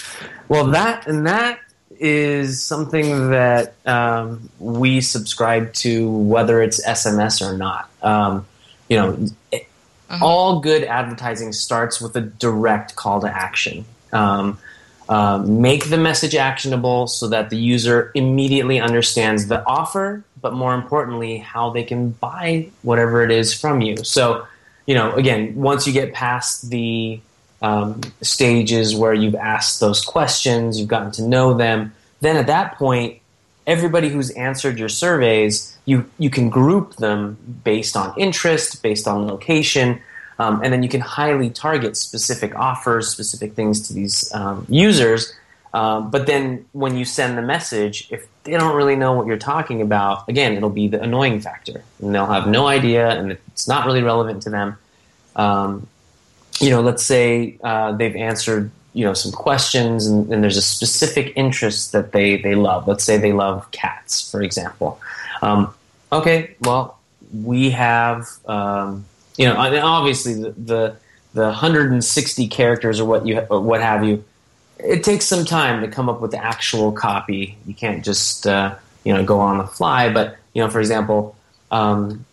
Well, 0.48 0.66
that 0.66 1.06
and 1.06 1.26
that 1.26 1.58
is 1.98 2.62
something 2.62 3.30
that 3.30 3.74
um, 3.86 4.48
we 4.58 5.00
subscribe 5.00 5.72
to, 5.74 6.10
whether 6.10 6.62
it's 6.62 6.84
SMS 6.86 7.46
or 7.46 7.56
not. 7.56 7.90
Um, 8.02 8.46
you 8.88 8.96
know, 8.96 9.26
it- 9.52 9.66
all 10.22 10.60
good 10.60 10.84
advertising 10.84 11.52
starts 11.52 12.00
with 12.00 12.16
a 12.16 12.22
direct 12.22 12.96
call 12.96 13.20
to 13.20 13.28
action. 13.28 13.84
Um, 14.10 14.58
um, 15.10 15.60
make 15.60 15.88
the 15.88 15.98
message 15.98 16.34
actionable 16.34 17.06
so 17.06 17.28
that 17.28 17.50
the 17.50 17.56
user 17.56 18.10
immediately 18.14 18.80
understands 18.80 19.46
the 19.48 19.64
offer, 19.66 20.22
but 20.40 20.52
more 20.54 20.74
importantly, 20.74 21.38
how 21.38 21.70
they 21.70 21.82
can 21.82 22.10
buy 22.10 22.68
whatever 22.82 23.22
it 23.22 23.30
is 23.30 23.52
from 23.52 23.80
you. 23.80 23.96
So, 24.04 24.46
you 24.86 24.94
know, 24.94 25.12
again, 25.12 25.54
once 25.56 25.86
you 25.86 25.92
get 25.92 26.12
past 26.12 26.70
the 26.70 27.20
um, 27.62 28.00
stages 28.22 28.94
where 28.94 29.14
you've 29.14 29.34
asked 29.34 29.80
those 29.80 30.04
questions, 30.04 30.78
you've 30.78 30.88
gotten 30.88 31.10
to 31.12 31.22
know 31.22 31.54
them, 31.54 31.92
then 32.20 32.36
at 32.36 32.46
that 32.46 32.76
point, 32.76 33.20
everybody 33.66 34.08
who's 34.08 34.30
answered 34.30 34.78
your 34.78 34.88
surveys, 34.88 35.76
you, 35.84 36.08
you 36.18 36.30
can 36.30 36.48
group 36.48 36.96
them 36.96 37.36
based 37.64 37.96
on 37.96 38.14
interest, 38.18 38.82
based 38.82 39.06
on 39.06 39.26
location, 39.26 40.00
um, 40.38 40.60
and 40.62 40.72
then 40.72 40.82
you 40.82 40.88
can 40.88 41.00
highly 41.00 41.50
target 41.50 41.96
specific 41.96 42.54
offers, 42.54 43.08
specific 43.08 43.54
things 43.54 43.86
to 43.88 43.92
these 43.92 44.32
um, 44.34 44.64
users. 44.68 45.34
Um, 45.74 46.10
but 46.10 46.26
then 46.26 46.64
when 46.72 46.96
you 46.96 47.04
send 47.04 47.36
the 47.36 47.42
message, 47.42 48.08
if 48.10 48.26
they 48.44 48.52
don't 48.52 48.74
really 48.74 48.96
know 48.96 49.12
what 49.12 49.26
you're 49.26 49.36
talking 49.36 49.82
about, 49.82 50.28
again, 50.28 50.54
it'll 50.54 50.70
be 50.70 50.88
the 50.88 51.00
annoying 51.02 51.40
factor, 51.40 51.82
and 52.00 52.14
they'll 52.14 52.26
have 52.26 52.46
no 52.46 52.66
idea, 52.66 53.10
and 53.10 53.32
it's 53.48 53.68
not 53.68 53.84
really 53.84 54.02
relevant 54.02 54.42
to 54.44 54.50
them. 54.50 54.78
Um, 55.36 55.86
you 56.60 56.70
know, 56.70 56.80
let's 56.80 57.04
say 57.04 57.58
uh, 57.62 57.92
they've 57.92 58.16
answered 58.16 58.70
you 58.94 59.04
know 59.04 59.14
some 59.14 59.32
questions, 59.32 60.06
and, 60.06 60.32
and 60.32 60.42
there's 60.42 60.56
a 60.56 60.62
specific 60.62 61.32
interest 61.36 61.92
that 61.92 62.12
they 62.12 62.36
they 62.36 62.54
love. 62.54 62.88
Let's 62.88 63.04
say 63.04 63.16
they 63.16 63.32
love 63.32 63.70
cats, 63.70 64.28
for 64.30 64.42
example. 64.42 65.00
Um, 65.42 65.72
okay, 66.12 66.56
well, 66.60 66.98
we 67.32 67.70
have 67.70 68.28
um, 68.46 69.04
you 69.38 69.46
know, 69.46 69.56
obviously 69.56 70.34
the, 70.34 70.50
the 70.50 70.96
the 71.34 71.44
160 71.44 72.48
characters 72.48 72.98
or 72.98 73.04
what 73.04 73.26
you 73.26 73.38
or 73.50 73.60
what 73.60 73.80
have 73.80 74.04
you. 74.04 74.24
It 74.78 75.04
takes 75.04 75.24
some 75.24 75.44
time 75.44 75.80
to 75.82 75.88
come 75.88 76.08
up 76.08 76.20
with 76.20 76.32
the 76.32 76.44
actual 76.44 76.92
copy. 76.92 77.56
You 77.66 77.74
can't 77.74 78.04
just 78.04 78.46
uh, 78.46 78.74
you 79.04 79.14
know 79.14 79.24
go 79.24 79.38
on 79.38 79.58
the 79.58 79.66
fly. 79.66 80.12
But 80.12 80.36
you 80.54 80.62
know, 80.62 80.68
for 80.68 80.80
example, 80.80 81.36
um, 81.70 82.26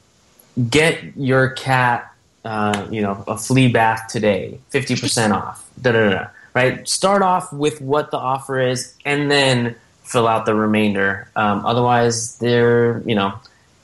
get 0.70 1.16
your 1.16 1.50
cat 1.50 2.12
uh, 2.46 2.88
you 2.92 3.02
know 3.02 3.24
a 3.28 3.38
flea 3.38 3.68
bath 3.68 4.08
today, 4.08 4.60
50% 4.72 5.32
off. 5.34 5.68
Da 5.82 5.92
da 5.92 6.10
da. 6.10 6.28
Right. 6.54 6.88
Start 6.88 7.22
off 7.22 7.52
with 7.52 7.82
what 7.82 8.12
the 8.12 8.18
offer 8.18 8.62
is, 8.62 8.96
and 9.04 9.30
then 9.30 9.76
fill 10.04 10.28
out 10.28 10.46
the 10.46 10.56
remainder. 10.56 11.28
Um, 11.36 11.66
otherwise, 11.66 12.38
they're 12.38 13.02
you 13.06 13.16
know 13.16 13.34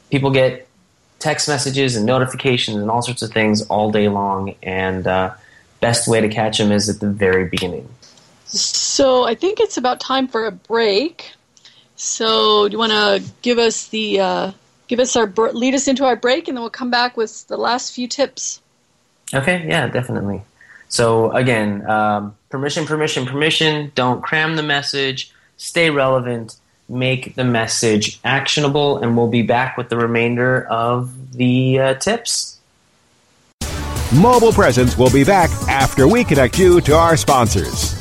people 0.10 0.32
get 0.32 0.68
text 1.20 1.48
messages 1.48 1.96
and 1.96 2.06
notifications 2.06 2.78
and 2.78 2.90
all 2.90 3.02
sorts 3.02 3.22
of 3.22 3.32
things 3.32 3.62
all 3.64 3.92
day 3.92 4.08
long, 4.08 4.56
and 4.64 5.06
uh, 5.06 5.34
best 5.82 6.08
way 6.08 6.22
to 6.22 6.30
catch 6.30 6.60
them 6.60 6.72
is 6.72 6.88
at 6.88 7.00
the 7.00 7.10
very 7.10 7.46
beginning. 7.46 7.90
So 8.46 9.26
I 9.26 9.36
think 9.36 9.60
it's 9.60 9.78
about 9.78 10.00
time 10.00 10.28
for 10.28 10.46
a 10.46 10.52
break. 10.52 11.32
So 11.96 12.68
do 12.68 12.74
you 12.74 12.80
want 12.80 12.92
to 12.92 13.24
give 13.42 13.58
us 13.58 13.88
the 13.88 14.20
uh, 14.20 14.52
give 14.92 15.00
us 15.00 15.16
our 15.16 15.26
br- 15.26 15.52
lead 15.52 15.74
us 15.74 15.88
into 15.88 16.04
our 16.04 16.18
break, 16.18 16.50
and 16.50 16.58
then 16.58 16.62
we'll 16.62 16.70
come 16.70 16.92
back 16.92 17.16
with 17.16 17.48
the 17.48 17.56
last 17.56 17.96
few 17.96 18.10
tips. 18.10 18.62
Okay, 19.34 19.66
yeah, 19.66 19.88
definitely. 19.88 20.42
So 20.90 21.32
again, 21.32 21.90
um, 21.90 22.36
permission, 22.50 22.86
permission, 22.86 23.26
permission. 23.26 23.94
Don't 23.96 24.22
cram 24.22 24.58
the 24.58 24.64
message. 24.64 25.32
Stay 25.56 25.90
relevant. 25.90 26.58
Make 26.90 27.36
the 27.36 27.46
message 27.46 28.20
actionable, 28.26 28.98
and 28.98 29.16
we'll 29.16 29.30
be 29.30 29.44
back 29.44 29.78
with 29.78 29.88
the 29.88 29.96
remainder 29.96 30.68
of 30.68 31.38
the 31.38 31.80
uh, 31.80 31.94
tips. 31.94 32.60
Mobile 34.14 34.52
Presence 34.52 34.98
will 34.98 35.10
be 35.10 35.24
back 35.24 35.50
after 35.70 36.06
we 36.06 36.26
connect 36.26 36.60
you 36.60 36.82
to 36.82 36.94
our 36.94 37.16
sponsors. 37.16 38.01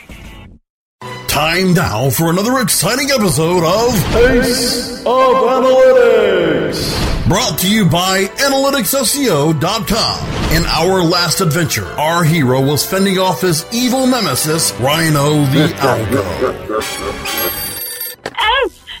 Time 1.31 1.73
now 1.73 2.09
for 2.09 2.29
another 2.29 2.59
exciting 2.59 3.09
episode 3.09 3.63
of 3.63 3.95
Ace 4.17 4.99
of 4.99 5.05
Analytics. 5.55 7.27
Brought 7.29 7.57
to 7.59 7.71
you 7.71 7.85
by 7.85 8.25
AnalyticsSEO.com. 8.25 10.53
In 10.53 10.65
our 10.65 11.01
last 11.01 11.39
adventure, 11.39 11.85
our 11.93 12.25
hero 12.25 12.59
was 12.61 12.85
fending 12.85 13.17
off 13.17 13.39
his 13.39 13.65
evil 13.73 14.05
nemesis, 14.07 14.73
Rhino 14.73 15.45
the 15.45 15.67
Algo. 15.77 17.70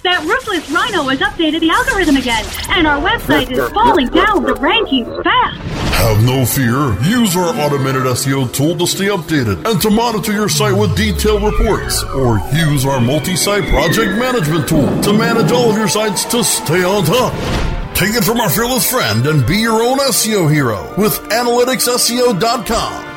Ace! 0.01 0.03
That 0.03 0.23
ruthless 0.25 0.69
rhino 0.69 1.03
has 1.03 1.19
updated 1.19 1.61
the 1.61 1.69
algorithm 1.69 2.17
again, 2.17 2.45
and 2.69 2.87
our 2.87 2.99
website 3.01 3.51
is 3.51 3.69
falling 3.71 4.07
down 4.07 4.43
the 4.43 4.53
rankings 4.53 5.23
fast. 5.23 5.57
Have 6.01 6.23
no 6.25 6.45
fear. 6.45 6.97
Use 7.07 7.35
our 7.35 7.53
automated 7.59 8.03
SEO 8.03 8.51
tool 8.51 8.75
to 8.77 8.87
stay 8.87 9.05
updated 9.05 9.63
and 9.69 9.81
to 9.81 9.89
monitor 9.89 10.31
your 10.31 10.49
site 10.49 10.75
with 10.75 10.95
detailed 10.97 11.43
reports. 11.43 12.03
Or 12.03 12.39
use 12.53 12.85
our 12.85 12.99
multi-site 12.99 13.69
project 13.69 14.17
management 14.17 14.67
tool 14.67 15.01
to 15.03 15.13
manage 15.13 15.51
all 15.51 15.69
of 15.69 15.77
your 15.77 15.87
sites 15.87 16.25
to 16.25 16.43
stay 16.43 16.83
on 16.83 17.05
top. 17.05 17.33
Take 17.95 18.15
it 18.15 18.23
from 18.23 18.39
our 18.39 18.49
fearless 18.49 18.89
friend 18.89 19.27
and 19.27 19.45
be 19.45 19.57
your 19.57 19.81
own 19.83 19.99
SEO 19.99 20.51
hero 20.51 20.91
with 20.97 21.19
AnalyticsSEO.com. 21.29 23.07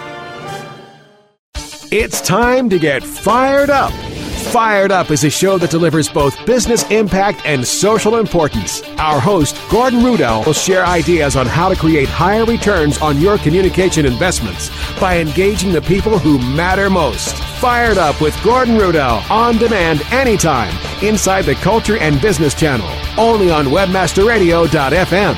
It's 1.91 2.21
time 2.21 2.69
to 2.71 2.79
get 2.79 3.03
fired 3.05 3.71
up. 3.71 3.93
Fired 4.35 4.93
Up 4.93 5.11
is 5.11 5.25
a 5.25 5.31
show 5.31 5.59
that 5.59 5.71
delivers 5.71 6.09
both 6.09 6.45
business 6.47 6.89
impact 6.91 7.43
and 7.45 7.67
social 7.67 8.17
importance. 8.17 8.83
Our 8.99 9.19
host, 9.21 9.57
Gordon 9.71 10.01
Rudell, 10.01 10.45
will 10.47 10.53
share 10.53 10.87
ideas 10.87 11.35
on 11.37 11.47
how 11.47 11.69
to 11.69 11.77
create 11.77 12.09
higher 12.09 12.45
returns 12.45 12.99
on 12.99 13.21
your 13.21 13.39
communication 13.39 14.07
investments 14.07 14.71
by 15.01 15.19
engaging 15.19 15.73
the 15.73 15.83
people 15.83 16.19
who 16.19 16.39
matter 16.55 16.89
most. 16.91 17.35
Fired 17.61 17.99
Up 17.99 18.21
with 18.21 18.41
Gordon 18.45 18.77
Rudell 18.77 19.29
on 19.31 19.57
demand 19.59 20.03
anytime 20.13 20.75
inside 21.03 21.43
the 21.43 21.55
Culture 21.57 21.97
and 21.99 22.21
Business 22.21 22.55
Channel. 22.55 22.89
only 23.17 23.51
on 23.51 23.67
WebmasterRadio.fm. 23.67 25.37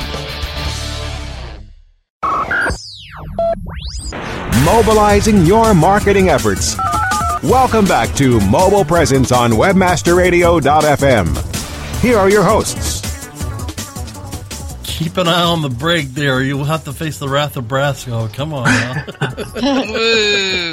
Mobilizing 4.65 5.45
your 5.47 5.75
marketing 5.75 6.29
efforts. 6.31 6.77
Welcome 7.49 7.85
back 7.85 8.13
to 8.17 8.41
Mobile 8.49 8.85
Presence 8.85 9.31
on 9.31 9.53
WebmasterRadio.fm. 9.53 12.01
Here 12.01 12.19
are 12.19 12.29
your 12.29 12.43
hosts. 12.43 12.97
Keep 14.83 15.17
an 15.19 15.29
eye 15.29 15.43
on 15.43 15.63
the 15.63 15.69
break 15.69 16.09
there. 16.09 16.43
You'll 16.43 16.65
have 16.65 16.83
to 16.85 16.93
face 16.93 17.19
the 17.21 17.29
wrath 17.29 17.57
of 17.57 17.67
Brasco. 17.67 18.33
Come 18.35 18.53
on 18.55 18.65
now. 18.65 19.05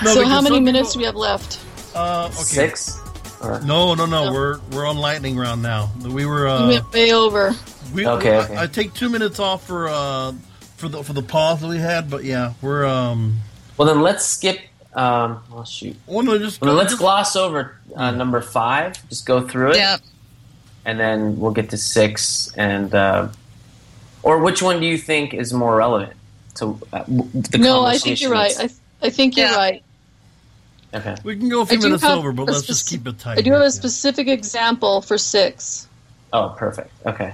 No, 0.02 0.14
so 0.14 0.24
how 0.26 0.40
many 0.40 0.56
some 0.56 0.64
minutes 0.64 0.94
do 0.94 0.98
we 0.98 1.04
have 1.04 1.14
left? 1.14 1.60
Uh, 1.94 2.24
okay. 2.26 2.34
Six? 2.36 2.98
No, 3.42 3.94
no, 3.94 4.06
no. 4.06 4.32
We're 4.32 4.58
we're 4.72 4.86
on 4.86 4.96
lightning 4.96 5.36
round 5.36 5.62
now. 5.62 5.90
We 6.02 6.24
were. 6.26 6.48
Uh, 6.48 6.66
we 6.68 6.74
went 6.74 6.92
way 6.92 7.12
over. 7.12 7.54
we, 7.94 8.06
Okay, 8.06 8.30
we- 8.30 8.36
okay. 8.44 8.56
I, 8.56 8.62
I 8.62 8.66
take 8.66 8.94
two 8.94 9.08
minutes 9.10 9.38
off 9.38 9.66
for 9.66 9.88
uh 9.88 10.32
for 10.76 10.88
the 10.88 11.02
for 11.04 11.12
the 11.12 11.22
pause 11.22 11.60
that 11.60 11.68
we 11.68 11.78
had, 11.78 12.08
but 12.10 12.24
yeah, 12.24 12.54
we're 12.62 12.86
um. 12.86 13.38
Well, 13.76 13.86
then 13.88 14.00
let's 14.02 14.24
skip. 14.24 14.58
Um, 14.94 15.42
oh 15.52 15.64
shoot. 15.64 15.96
Well, 16.06 16.22
no, 16.22 16.38
just 16.38 16.60
Well, 16.60 16.74
let's 16.74 16.90
just- 16.92 17.00
gloss 17.00 17.34
over 17.36 17.76
uh, 17.96 18.10
number 18.12 18.40
five. 18.40 19.08
Just 19.08 19.26
go 19.26 19.46
through 19.46 19.72
it. 19.72 19.76
Yep. 19.76 20.00
and 20.86 21.00
then 21.00 21.38
we'll 21.40 21.50
get 21.52 21.70
to 21.70 21.76
six 21.78 22.52
and 22.56 22.94
uh, 22.94 23.28
or 24.22 24.38
which 24.38 24.62
one 24.62 24.80
do 24.80 24.86
you 24.86 24.98
think 24.98 25.32
is 25.34 25.52
more 25.52 25.76
relevant 25.76 26.12
to 26.56 26.78
uh, 26.92 26.98
w- 27.04 27.28
the 27.32 27.58
no, 27.58 27.84
I 27.84 27.98
think 27.98 28.20
you're 28.20 28.30
right. 28.30 28.52
that's- 28.54 28.78
I, 29.02 29.06
I 29.06 29.10
think 29.10 29.36
you're 29.36 29.48
right. 29.50 29.82
okay 30.94 31.16
We 31.24 31.36
can 31.36 31.48
go 31.48 31.62
a 31.62 31.66
few 31.66 31.78
minutes 31.80 32.02
have 32.02 32.18
over, 32.18 32.32
but 32.32 32.44
let's 32.46 32.62
just 32.62 32.88
keep 32.88 33.06
it 33.06 33.18
tight. 33.18 33.38
I 33.38 33.40
do 33.42 33.52
have 33.52 33.62
a 33.62 33.70
specific 33.70 34.28
example 34.28 35.00
for 35.02 35.18
six. 35.18 35.88
oh 36.32 36.54
perfect 36.56 36.90
okay 37.06 37.32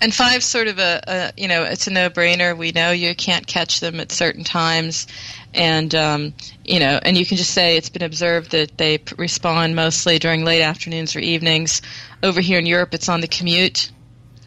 And 0.00 0.14
five's 0.14 0.44
sort 0.44 0.66
of 0.68 0.78
a, 0.78 1.00
a 1.06 1.32
you 1.40 1.48
know, 1.48 1.62
it's 1.64 1.86
a 1.86 1.90
no-brainer. 1.90 2.56
We 2.56 2.72
know 2.72 2.90
you 2.90 3.14
can't 3.14 3.46
catch 3.46 3.80
them 3.80 4.00
at 4.00 4.12
certain 4.12 4.44
times, 4.44 5.06
and 5.54 5.94
um, 5.94 6.34
you 6.64 6.78
know, 6.78 6.98
and 7.02 7.16
you 7.16 7.24
can 7.24 7.36
just 7.38 7.52
say 7.52 7.76
it's 7.76 7.88
been 7.88 8.02
observed 8.02 8.50
that 8.50 8.76
they 8.76 8.98
p- 8.98 9.14
respond 9.16 9.74
mostly 9.76 10.18
during 10.18 10.44
late 10.44 10.62
afternoons 10.62 11.16
or 11.16 11.20
evenings. 11.20 11.80
Over 12.22 12.40
here 12.42 12.58
in 12.58 12.66
Europe, 12.66 12.92
it's 12.92 13.08
on 13.08 13.20
the 13.22 13.28
commute, 13.28 13.90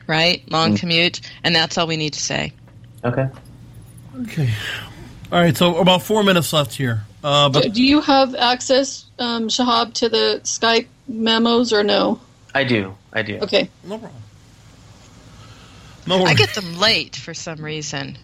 right? 0.05 0.43
Long 0.51 0.73
Mm. 0.75 0.79
commute, 0.79 1.21
and 1.43 1.55
that's 1.55 1.77
all 1.77 1.87
we 1.87 1.97
need 1.97 2.13
to 2.13 2.19
say. 2.21 2.53
okay 3.03 3.27
Okay. 4.23 4.49
All 5.31 5.39
right, 5.41 5.55
so 5.55 5.77
about 5.77 6.01
four 6.03 6.23
minutes 6.23 6.53
left 6.53 6.73
here. 6.73 7.03
Uh, 7.23 7.49
Do, 7.49 7.61
do 7.69 7.83
you 7.83 8.01
have 8.01 8.33
access, 8.35 9.05
um, 9.19 9.47
Shahab, 9.47 9.93
to 9.95 10.09
the 10.09 10.39
Skype 10.43 10.87
memos 11.07 11.71
or 11.73 11.83
no? 11.83 12.19
I 12.55 12.63
do 12.63 12.95
I 13.13 13.21
do 13.23 13.37
Okay. 13.41 13.69
no 13.83 13.97
problem. 13.97 14.21
No, 16.07 16.23
I 16.23 16.33
get 16.33 16.53
them 16.53 16.77
late 16.77 17.15
for 17.15 17.33
some 17.33 17.61
reason. 17.61 18.17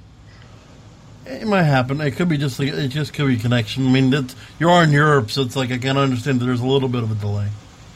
It 1.25 1.47
might 1.47 1.63
happen. 1.63 2.01
It 2.01 2.11
could 2.11 2.27
be 2.27 2.37
just 2.37 2.59
like 2.59 2.69
it 2.69 2.89
just 2.89 3.13
could 3.13 3.27
be 3.27 3.37
connection. 3.37 3.87
I 3.87 3.91
mean, 3.91 4.09
that's, 4.09 4.35
you 4.59 4.69
are 4.69 4.83
in 4.83 4.91
Europe, 4.91 5.31
so 5.31 5.41
it's 5.41 5.55
like 5.55 5.71
I 5.71 5.77
can 5.77 5.97
understand 5.97 6.41
that 6.41 6.45
there's 6.45 6.61
a 6.61 6.65
little 6.65 6.89
bit 6.89 7.03
of 7.03 7.11
a 7.11 7.15
delay. 7.15 7.47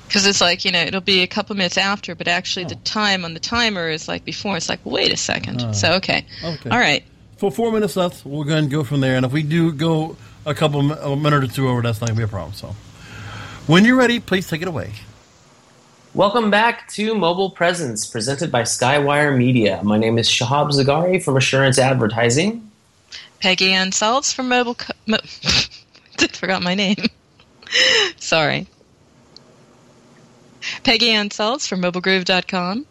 Because 0.08 0.26
it's 0.26 0.40
like, 0.40 0.64
you 0.64 0.72
know, 0.72 0.80
it'll 0.80 1.02
be 1.02 1.22
a 1.22 1.28
couple 1.28 1.56
minutes 1.56 1.78
after, 1.78 2.16
but 2.16 2.30
actually 2.30 2.66
the 2.66 2.76
oh. 2.76 2.82
time 2.86 3.26
on 3.26 3.34
the 3.34 3.42
timer 3.42 3.90
is 3.90 4.08
like 4.08 4.24
before. 4.24 4.56
It's 4.56 4.70
like, 4.70 4.80
wait 4.86 5.12
a 5.12 5.18
second. 5.18 5.62
Oh. 5.62 5.72
So, 5.74 5.94
okay. 5.96 6.26
Okay. 6.44 6.70
All 6.70 6.80
right. 6.80 7.04
For 7.38 7.52
four 7.52 7.72
minutes 7.72 7.98
left, 7.98 8.26
we'll 8.26 8.44
go 8.44 8.52
ahead 8.52 8.64
and 8.64 8.72
go 8.72 8.84
from 8.86 9.02
there. 9.02 9.18
And 9.18 9.26
if 9.26 9.34
we 9.34 9.44
do 9.44 9.74
go 9.74 10.16
a 10.46 10.56
couple 10.56 10.92
a 10.92 11.16
minute 11.16 11.44
or 11.44 11.48
two 11.48 11.68
over, 11.68 11.82
that's 11.82 12.00
not 12.00 12.08
gonna 12.08 12.18
be 12.18 12.24
a 12.24 12.28
problem. 12.28 12.54
So, 12.54 12.76
when 13.68 13.84
you're 13.84 13.98
ready, 13.98 14.22
please 14.22 14.48
take 14.48 14.62
it 14.62 14.68
away. 14.70 14.94
Welcome 16.18 16.50
back 16.50 16.88
to 16.94 17.14
Mobile 17.14 17.52
Presence, 17.52 18.08
presented 18.08 18.52
by 18.52 18.64
Skywire 18.64 19.38
Media. 19.38 19.80
My 19.84 20.00
name 20.00 20.18
is 20.18 20.28
Shahab 20.28 20.72
Zargari 20.72 21.24
from 21.24 21.38
Assurance 21.38 21.78
Advertising. 21.78 22.72
Peggy 23.40 23.72
Anne 23.72 23.92
Salz 23.92 24.34
from 24.34 24.50
Mobile. 24.50 24.74
Co- 24.74 24.96
Mo- 25.06 25.20
forgot 26.34 26.64
my 26.64 26.74
name. 26.74 26.96
Sorry. 28.18 28.66
Peggy 30.84 31.12
Anne 31.12 31.30
Salz 31.30 31.68
from 31.68 31.84
MobileGroove.com. 31.84 32.88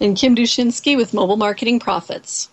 And 0.00 0.16
Kim 0.16 0.34
Dushinski 0.34 0.96
with 0.96 1.12
Mobile 1.12 1.36
Marketing 1.36 1.78
Profits. 1.78 2.48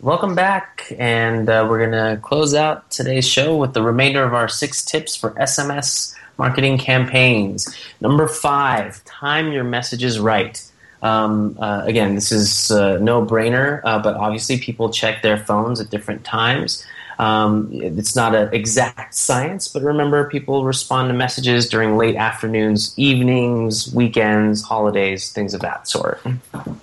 Welcome 0.00 0.34
back, 0.34 0.90
and 0.98 1.46
uh, 1.50 1.66
we're 1.68 1.86
going 1.86 2.16
to 2.16 2.18
close 2.22 2.54
out 2.54 2.90
today's 2.90 3.28
show 3.28 3.54
with 3.58 3.74
the 3.74 3.82
remainder 3.82 4.24
of 4.24 4.32
our 4.32 4.48
six 4.48 4.82
tips 4.82 5.14
for 5.14 5.32
SMS 5.32 6.14
marketing 6.38 6.78
campaigns. 6.78 7.76
Number 8.00 8.28
five, 8.28 9.04
time 9.04 9.52
your 9.52 9.64
messages 9.64 10.18
right. 10.18 10.62
Um, 11.02 11.56
uh, 11.60 11.82
again, 11.84 12.14
this 12.14 12.32
is 12.32 12.70
uh, 12.70 12.98
no 12.98 13.24
brainer, 13.24 13.80
uh, 13.84 13.98
but 13.98 14.16
obviously 14.16 14.58
people 14.58 14.90
check 14.90 15.22
their 15.22 15.36
phones 15.36 15.80
at 15.80 15.90
different 15.90 16.24
times. 16.24 16.84
Um, 17.18 17.70
it's 17.72 18.14
not 18.14 18.34
an 18.34 18.54
exact 18.54 19.12
science, 19.14 19.66
but 19.66 19.82
remember, 19.82 20.28
people 20.30 20.64
respond 20.64 21.08
to 21.08 21.14
messages 21.14 21.68
during 21.68 21.96
late 21.96 22.14
afternoons, 22.14 22.94
evenings, 22.96 23.92
weekends, 23.92 24.62
holidays, 24.62 25.32
things 25.32 25.52
of 25.52 25.60
that 25.62 25.88
sort. 25.88 26.20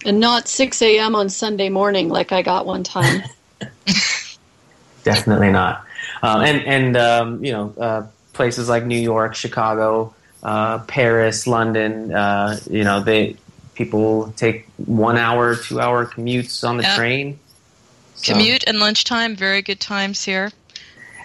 And 0.06 0.20
not 0.20 0.50
6 0.50 0.82
a.m. 0.82 1.16
on 1.16 1.30
Sunday 1.30 1.70
morning 1.70 2.10
like 2.10 2.34
I 2.34 2.42
got 2.42 2.66
one 2.66 2.84
time. 2.84 3.24
Definitely 5.04 5.52
not. 5.52 5.86
Um, 6.22 6.42
and 6.42 6.62
and 6.66 6.98
um, 6.98 7.44
you 7.44 7.52
know 7.52 7.74
uh, 7.78 8.08
places 8.36 8.70
like 8.70 8.86
New 8.86 9.00
York, 9.00 9.34
Chicago, 9.36 10.14
uh, 10.44 10.80
Paris, 10.80 11.48
London. 11.48 12.14
Uh, 12.14 12.60
you 12.70 12.84
know 12.84 13.02
they 13.02 13.36
people 13.74 14.32
take 14.38 14.68
one 14.78 15.18
hour, 15.18 15.56
two 15.56 15.82
hour 15.82 16.06
commutes 16.06 16.68
on 16.68 16.78
the 16.78 16.84
Yeah. 16.84 16.96
train. 16.96 17.40
So- 18.16 18.34
Commute 18.34 18.64
and 18.68 18.80
lunchtime, 18.80 19.36
very 19.36 19.62
good 19.62 19.80
times 19.82 20.24
here. 20.24 20.52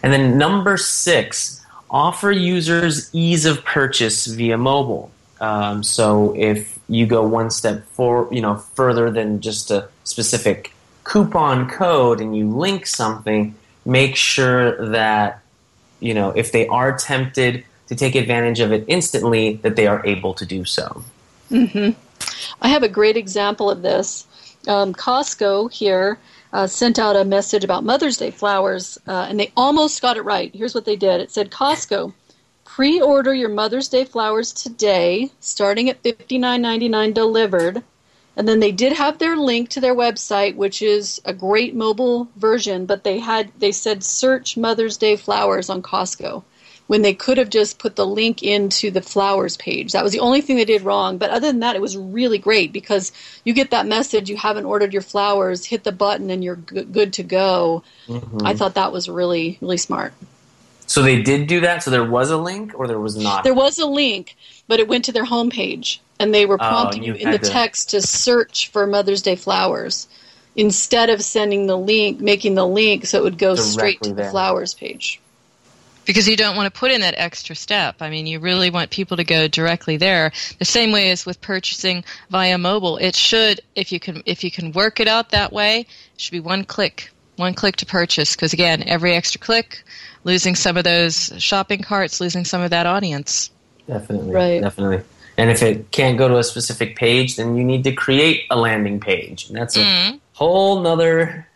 And 0.03 0.13
then 0.13 0.39
number 0.39 0.77
six, 0.77 1.61
offer 1.91 2.33
users 2.33 3.09
ease 3.13 3.45
of 3.45 3.65
purchase 3.65 4.27
via 4.27 4.57
mobile. 4.59 5.11
Um, 5.41 5.83
so 5.83 6.35
if 6.37 6.79
you 6.89 7.07
go 7.07 7.23
one 7.23 7.51
step 7.51 7.85
for 7.93 8.29
you 8.33 8.41
know 8.41 8.57
further 8.75 9.11
than 9.11 9.41
just 9.41 9.71
a 9.71 9.89
specific 10.05 10.73
coupon 11.05 11.69
code 11.69 12.21
and 12.21 12.37
you 12.37 12.49
link 12.49 12.87
something, 12.87 13.55
make 13.85 14.17
sure 14.17 14.89
that 14.91 15.40
you 16.01 16.15
know 16.15 16.31
if 16.31 16.53
they 16.53 16.67
are 16.69 16.97
tempted 16.97 17.65
to 17.89 17.95
take 17.95 18.15
advantage 18.15 18.61
of 18.61 18.73
it 18.73 18.85
instantly, 18.89 19.55
that 19.63 19.77
they 19.77 19.87
are 19.87 20.05
able 20.07 20.33
to 20.35 20.47
do 20.47 20.65
so. 20.65 21.03
hmm 21.49 21.91
I 22.63 22.69
have 22.69 22.83
a 22.83 22.89
great 22.89 23.17
example 23.17 23.71
of 23.71 23.83
this. 23.83 24.27
Um, 24.69 24.93
Costco 24.95 25.73
here 25.73 26.19
uh, 26.53 26.67
sent 26.67 26.99
out 26.99 27.17
a 27.17 27.25
message 27.25 27.65
about 27.65 27.85
Mother's 27.85 28.17
Day 28.17 28.31
flowers, 28.31 28.99
uh, 29.07 29.27
and 29.29 29.39
they 29.39 29.53
almost 29.57 30.03
got 30.03 30.17
it 30.17 30.23
right. 30.23 30.55
Here's 30.55 30.75
what 30.75 30.85
they 30.85 30.97
did 30.97 31.21
it 31.21 31.31
said, 31.31 31.51
Costco, 31.51 32.13
pre 32.65 33.01
order 33.01 33.35
your 33.35 33.49
Mother's 33.49 33.89
Day 33.89 34.05
flowers 34.05 34.53
today, 34.53 35.31
starting 35.41 35.89
at 35.89 36.03
$59.99 36.03 37.15
delivered. 37.15 37.83
And 38.37 38.49
then 38.49 38.61
they 38.61 38.73
did 38.73 38.93
have 38.93 39.19
their 39.19 39.37
link 39.37 39.71
to 39.71 39.81
their 39.81 39.95
website, 39.95 40.57
which 40.57 40.83
is 40.83 41.21
a 41.25 41.33
great 41.33 41.75
mobile 41.75 42.29
version, 42.37 42.87
but 42.87 43.05
they 43.05 43.19
had 43.19 43.51
they 43.59 43.73
said 43.73 44.05
search 44.05 44.57
Mother's 44.57 44.97
Day 44.97 45.17
flowers 45.17 45.69
on 45.69 45.83
Costco 45.83 46.45
when 46.87 47.03
they 47.03 47.15
could 47.15 47.39
have 47.39 47.51
just 47.51 47.79
put 47.79 47.95
the 47.95 48.05
link 48.07 48.43
into 48.43 48.91
the 48.91 49.01
flowers 49.01 49.57
page. 49.57 49.93
That 49.93 50.03
was 50.03 50.13
the 50.13 50.19
only 50.19 50.41
thing 50.41 50.57
they 50.57 50.65
did 50.65 50.83
wrong. 50.83 51.19
But 51.19 51.31
other 51.31 51.47
than 51.47 51.61
that, 51.61 51.77
it 51.77 51.81
was 51.81 51.97
really 51.97 52.39
great 52.39 52.73
because 52.73 53.13
you 53.45 53.53
get 53.53 53.71
that 53.71 53.87
message 53.87 54.29
you 54.29 54.37
haven't 54.37 54.65
ordered 54.65 54.93
your 54.93 55.03
flowers, 55.03 55.65
hit 55.65 55.85
the 55.85 55.93
button, 55.93 56.31
and 56.31 56.43
you're 56.43 56.57
good 56.57 57.13
to 57.13 57.23
go. 57.23 57.85
Mhm. 58.09 58.43
I 58.45 58.55
thought 58.55 58.75
that 58.75 58.93
was 58.93 59.09
really, 59.09 59.57
really 59.61 59.77
smart. 59.77 60.15
So 60.87 61.03
they 61.03 61.23
did 61.23 61.47
do 61.47 61.61
that. 61.61 61.85
So 61.85 61.93
there 61.93 62.03
was 62.03 62.31
a 62.33 62.37
link, 62.37 62.73
or 62.75 62.89
there 62.89 62.99
was 62.99 63.17
not. 63.17 63.45
There 63.45 63.55
was 63.55 63.79
a 63.79 63.87
link, 63.87 64.35
but 64.67 64.81
it 64.81 64.89
went 64.89 65.05
to 65.05 65.13
their 65.13 65.27
homepage, 65.27 65.99
and 66.21 66.33
they 66.33 66.47
were 66.47 66.55
Oh, 66.55 66.69
prompting 66.69 67.03
you 67.03 67.15
you 67.15 67.19
in 67.27 67.31
the 67.33 67.39
to- 67.39 67.51
text 67.51 67.91
to 67.91 68.01
search 68.03 68.69
for 68.71 68.87
Mother's 68.87 69.23
Day 69.23 69.35
flowers 69.37 70.07
instead 70.55 71.11
of 71.11 71.23
sending 71.23 71.67
the 71.67 71.77
link, 71.79 72.21
making 72.21 72.55
the 72.55 72.67
link 72.67 73.07
so 73.07 73.19
it 73.19 73.25
would 73.25 73.39
go 73.39 73.55
straight 73.57 74.01
Directly 74.01 74.11
to 74.11 74.15
the 74.15 74.23
there. 74.23 74.31
flowers 74.31 74.75
page. 74.75 75.21
Because 76.07 76.27
you 76.29 76.37
don't 76.37 76.57
want 76.57 76.73
to 76.73 76.77
put 76.77 76.91
in 76.91 77.03
that 77.03 77.15
extra 77.17 77.55
step. 77.55 77.97
I 78.01 78.11
mean, 78.11 78.27
you 78.27 78.41
really 78.41 78.69
want 78.71 78.91
people 78.91 79.17
to 79.17 79.23
go 79.25 79.47
directly 79.47 79.97
there. 79.97 80.33
The 80.59 80.65
same 80.65 80.91
way 80.93 81.11
as 81.11 81.25
with 81.25 81.41
purchasing 81.41 82.05
via 82.31 82.59
mobile. 82.59 82.97
It 82.97 83.15
should, 83.15 83.61
if 83.77 83.93
you 83.93 84.01
can, 84.01 84.23
if 84.27 84.43
you 84.43 84.51
can 84.51 84.73
work 84.73 84.99
it 84.99 85.07
out 85.07 85.31
that 85.31 85.53
way, 85.53 85.81
it 85.81 85.87
should 86.17 86.33
be 86.33 86.41
one 86.41 86.65
click, 86.65 87.11
one 87.37 87.55
click 87.55 87.77
to 87.77 87.87
purchase. 87.87 88.35
Because 88.35 88.53
again, 88.53 88.83
every 88.87 89.15
extra 89.15 89.41
click, 89.41 89.85
losing 90.25 90.57
some 90.57 90.77
of 90.77 90.83
those 90.85 91.33
shopping 91.39 91.83
carts, 91.83 92.21
losing 92.21 92.45
some 92.45 92.61
of 92.63 92.71
that 92.71 92.87
audience. 92.87 93.51
Definitely. 93.87 94.33
Right. 94.33 94.61
Definitely. 94.63 95.03
And 95.41 95.51
if 95.51 95.63
it 95.63 95.91
can't 95.91 96.19
go 96.19 96.29
to 96.29 96.37
a 96.37 96.45
specific 96.45 96.97
page, 96.97 97.37
then 97.37 97.57
you 97.57 97.65
need 97.65 97.83
to 97.85 97.93
create 97.93 98.45
a 98.51 98.57
landing 98.57 99.01
page. 99.01 99.49
And 99.49 99.57
that's 99.57 99.75
a 99.75 99.81
Mhm. 99.81 100.21
whole 100.35 100.81
nother 100.81 101.47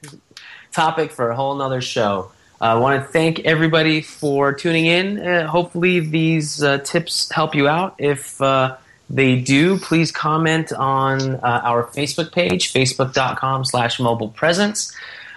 topic 0.72 1.12
for 1.12 1.30
a 1.30 1.37
whole 1.37 1.55
nother 1.55 1.82
show. 1.82 2.30
Uh, 2.62 2.64
I 2.64 2.74
want 2.76 3.03
to 3.03 3.07
thank 3.07 3.41
everybody 3.41 4.01
for 4.01 4.55
tuning 4.55 4.87
in. 4.87 5.07
Uh, 5.20 5.47
hopefully, 5.47 6.01
these 6.01 6.62
uh, 6.62 6.78
tips 6.78 7.28
help 7.30 7.55
you 7.55 7.68
out. 7.68 7.95
If 7.99 8.41
uh, 8.41 8.76
they 9.11 9.37
do, 9.37 9.78
please 9.78 10.11
comment 10.11 10.72
on 10.72 11.35
uh, 11.35 11.61
our 11.70 11.85
Facebook 11.85 12.32
page, 12.32 12.72
facebook.com 12.72 13.66
slash 13.66 14.01
mobile 14.01 14.28
presence. 14.28 14.91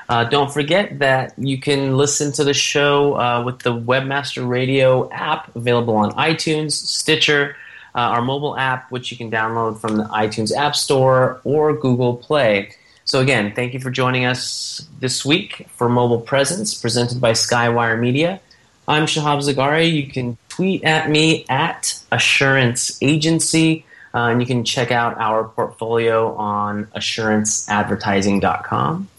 Uh, 0.07 0.23
don't 0.23 0.53
forget 0.53 0.99
that 0.99 1.33
you 1.37 1.59
can 1.59 1.97
listen 1.97 2.31
to 2.31 2.45
the 2.45 2.53
show 2.53 3.19
uh, 3.19 3.43
with 3.45 3.59
the 3.59 3.73
Webmaster 3.73 4.47
Radio 4.47 5.09
app 5.11 5.53
available 5.53 5.97
on 5.97 6.13
iTunes, 6.13 6.71
Stitcher, 6.71 7.57
uh, 7.97 8.01
our 8.01 8.21
mobile 8.21 8.55
app, 8.55 8.91
which 8.91 9.11
you 9.11 9.17
can 9.17 9.31
download 9.31 9.79
from 9.79 9.97
the 9.97 10.03
iTunes 10.05 10.55
App 10.55 10.75
Store 10.75 11.41
or 11.43 11.73
Google 11.73 12.15
Play. 12.15 12.69
So, 13.05 13.19
again, 13.19 13.53
thank 13.55 13.73
you 13.73 13.79
for 13.79 13.89
joining 13.89 14.25
us 14.25 14.87
this 14.99 15.25
week 15.25 15.65
for 15.75 15.89
Mobile 15.89 16.21
Presence, 16.21 16.75
presented 16.75 17.19
by 17.19 17.31
Skywire 17.31 17.99
Media. 17.99 18.39
I'm 18.87 19.07
Shahab 19.07 19.39
Zargari. 19.39 19.91
You 19.91 20.05
can 20.07 20.37
tweet 20.47 20.83
at 20.83 21.09
me 21.09 21.43
at 21.49 21.99
Assurance 22.11 22.99
Agency, 23.01 23.83
uh, 24.13 24.27
and 24.27 24.41
you 24.41 24.47
can 24.47 24.63
check 24.63 24.91
out 24.91 25.17
our 25.17 25.45
portfolio 25.45 26.35
on 26.35 26.85
assuranceadvertising.com. 26.95 29.09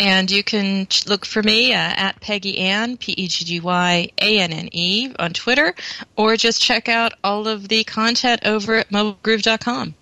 And 0.00 0.28
you 0.30 0.42
can 0.42 0.88
look 1.06 1.26
for 1.26 1.42
me 1.42 1.74
uh, 1.74 1.76
at 1.76 2.18
Peggy 2.22 2.56
Anne, 2.56 2.96
P 2.96 3.12
E 3.12 3.28
G 3.28 3.44
G 3.44 3.60
Y 3.60 4.08
A 4.18 4.38
N 4.38 4.50
N 4.50 4.70
E, 4.72 5.12
on 5.18 5.34
Twitter, 5.34 5.74
or 6.16 6.38
just 6.38 6.62
check 6.62 6.88
out 6.88 7.12
all 7.22 7.46
of 7.46 7.68
the 7.68 7.84
content 7.84 8.40
over 8.46 8.76
at 8.76 8.88
mobilegroove.com. 8.88 9.94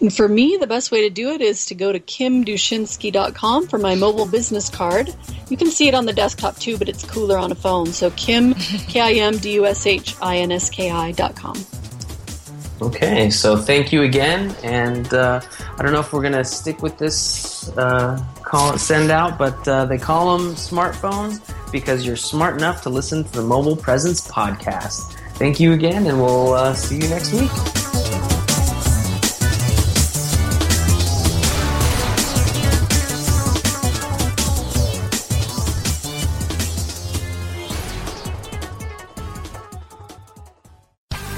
And 0.00 0.14
for 0.14 0.28
me, 0.28 0.56
the 0.58 0.66
best 0.66 0.90
way 0.90 1.02
to 1.02 1.10
do 1.10 1.32
it 1.32 1.42
is 1.42 1.66
to 1.66 1.74
go 1.74 1.92
to 1.92 2.00
kimdushinski.com 2.00 3.68
for 3.68 3.78
my 3.78 3.94
mobile 3.94 4.26
business 4.26 4.70
card. 4.70 5.14
You 5.50 5.58
can 5.58 5.70
see 5.70 5.88
it 5.88 5.94
on 5.94 6.06
the 6.06 6.14
desktop 6.14 6.56
too, 6.56 6.78
but 6.78 6.88
it's 6.88 7.04
cooler 7.04 7.36
on 7.36 7.52
a 7.52 7.54
phone. 7.54 7.88
So 7.88 8.10
kim, 8.12 8.54
K-I-M-D-U-S-H-I-N-S-K-I 8.88 11.12
dot 11.12 11.36
com. 11.36 11.58
Okay, 12.80 13.28
so 13.28 13.58
thank 13.58 13.92
you 13.92 14.04
again, 14.04 14.56
and 14.62 15.12
uh, 15.12 15.42
I 15.78 15.82
don't 15.82 15.92
know 15.92 16.00
if 16.00 16.14
we're 16.14 16.22
gonna 16.22 16.44
stick 16.44 16.80
with 16.82 16.96
this 16.98 17.68
uh, 17.76 18.24
call 18.46 18.72
it 18.72 18.78
send 18.78 19.10
out, 19.10 19.36
but 19.36 19.66
uh, 19.68 19.84
they 19.84 19.98
call 19.98 20.38
them 20.38 20.54
smartphones 20.54 21.40
because 21.72 22.06
you're 22.06 22.16
smart 22.16 22.56
enough 22.56 22.82
to 22.82 22.90
listen 22.90 23.24
to 23.24 23.32
the 23.32 23.42
Mobile 23.42 23.76
Presence 23.76 24.26
podcast. 24.26 25.18
Thank 25.34 25.60
you 25.60 25.72
again, 25.72 26.06
and 26.06 26.18
we'll 26.18 26.54
uh, 26.54 26.72
see 26.72 26.96
you 26.96 27.08
next 27.08 27.34
week. 27.34 27.75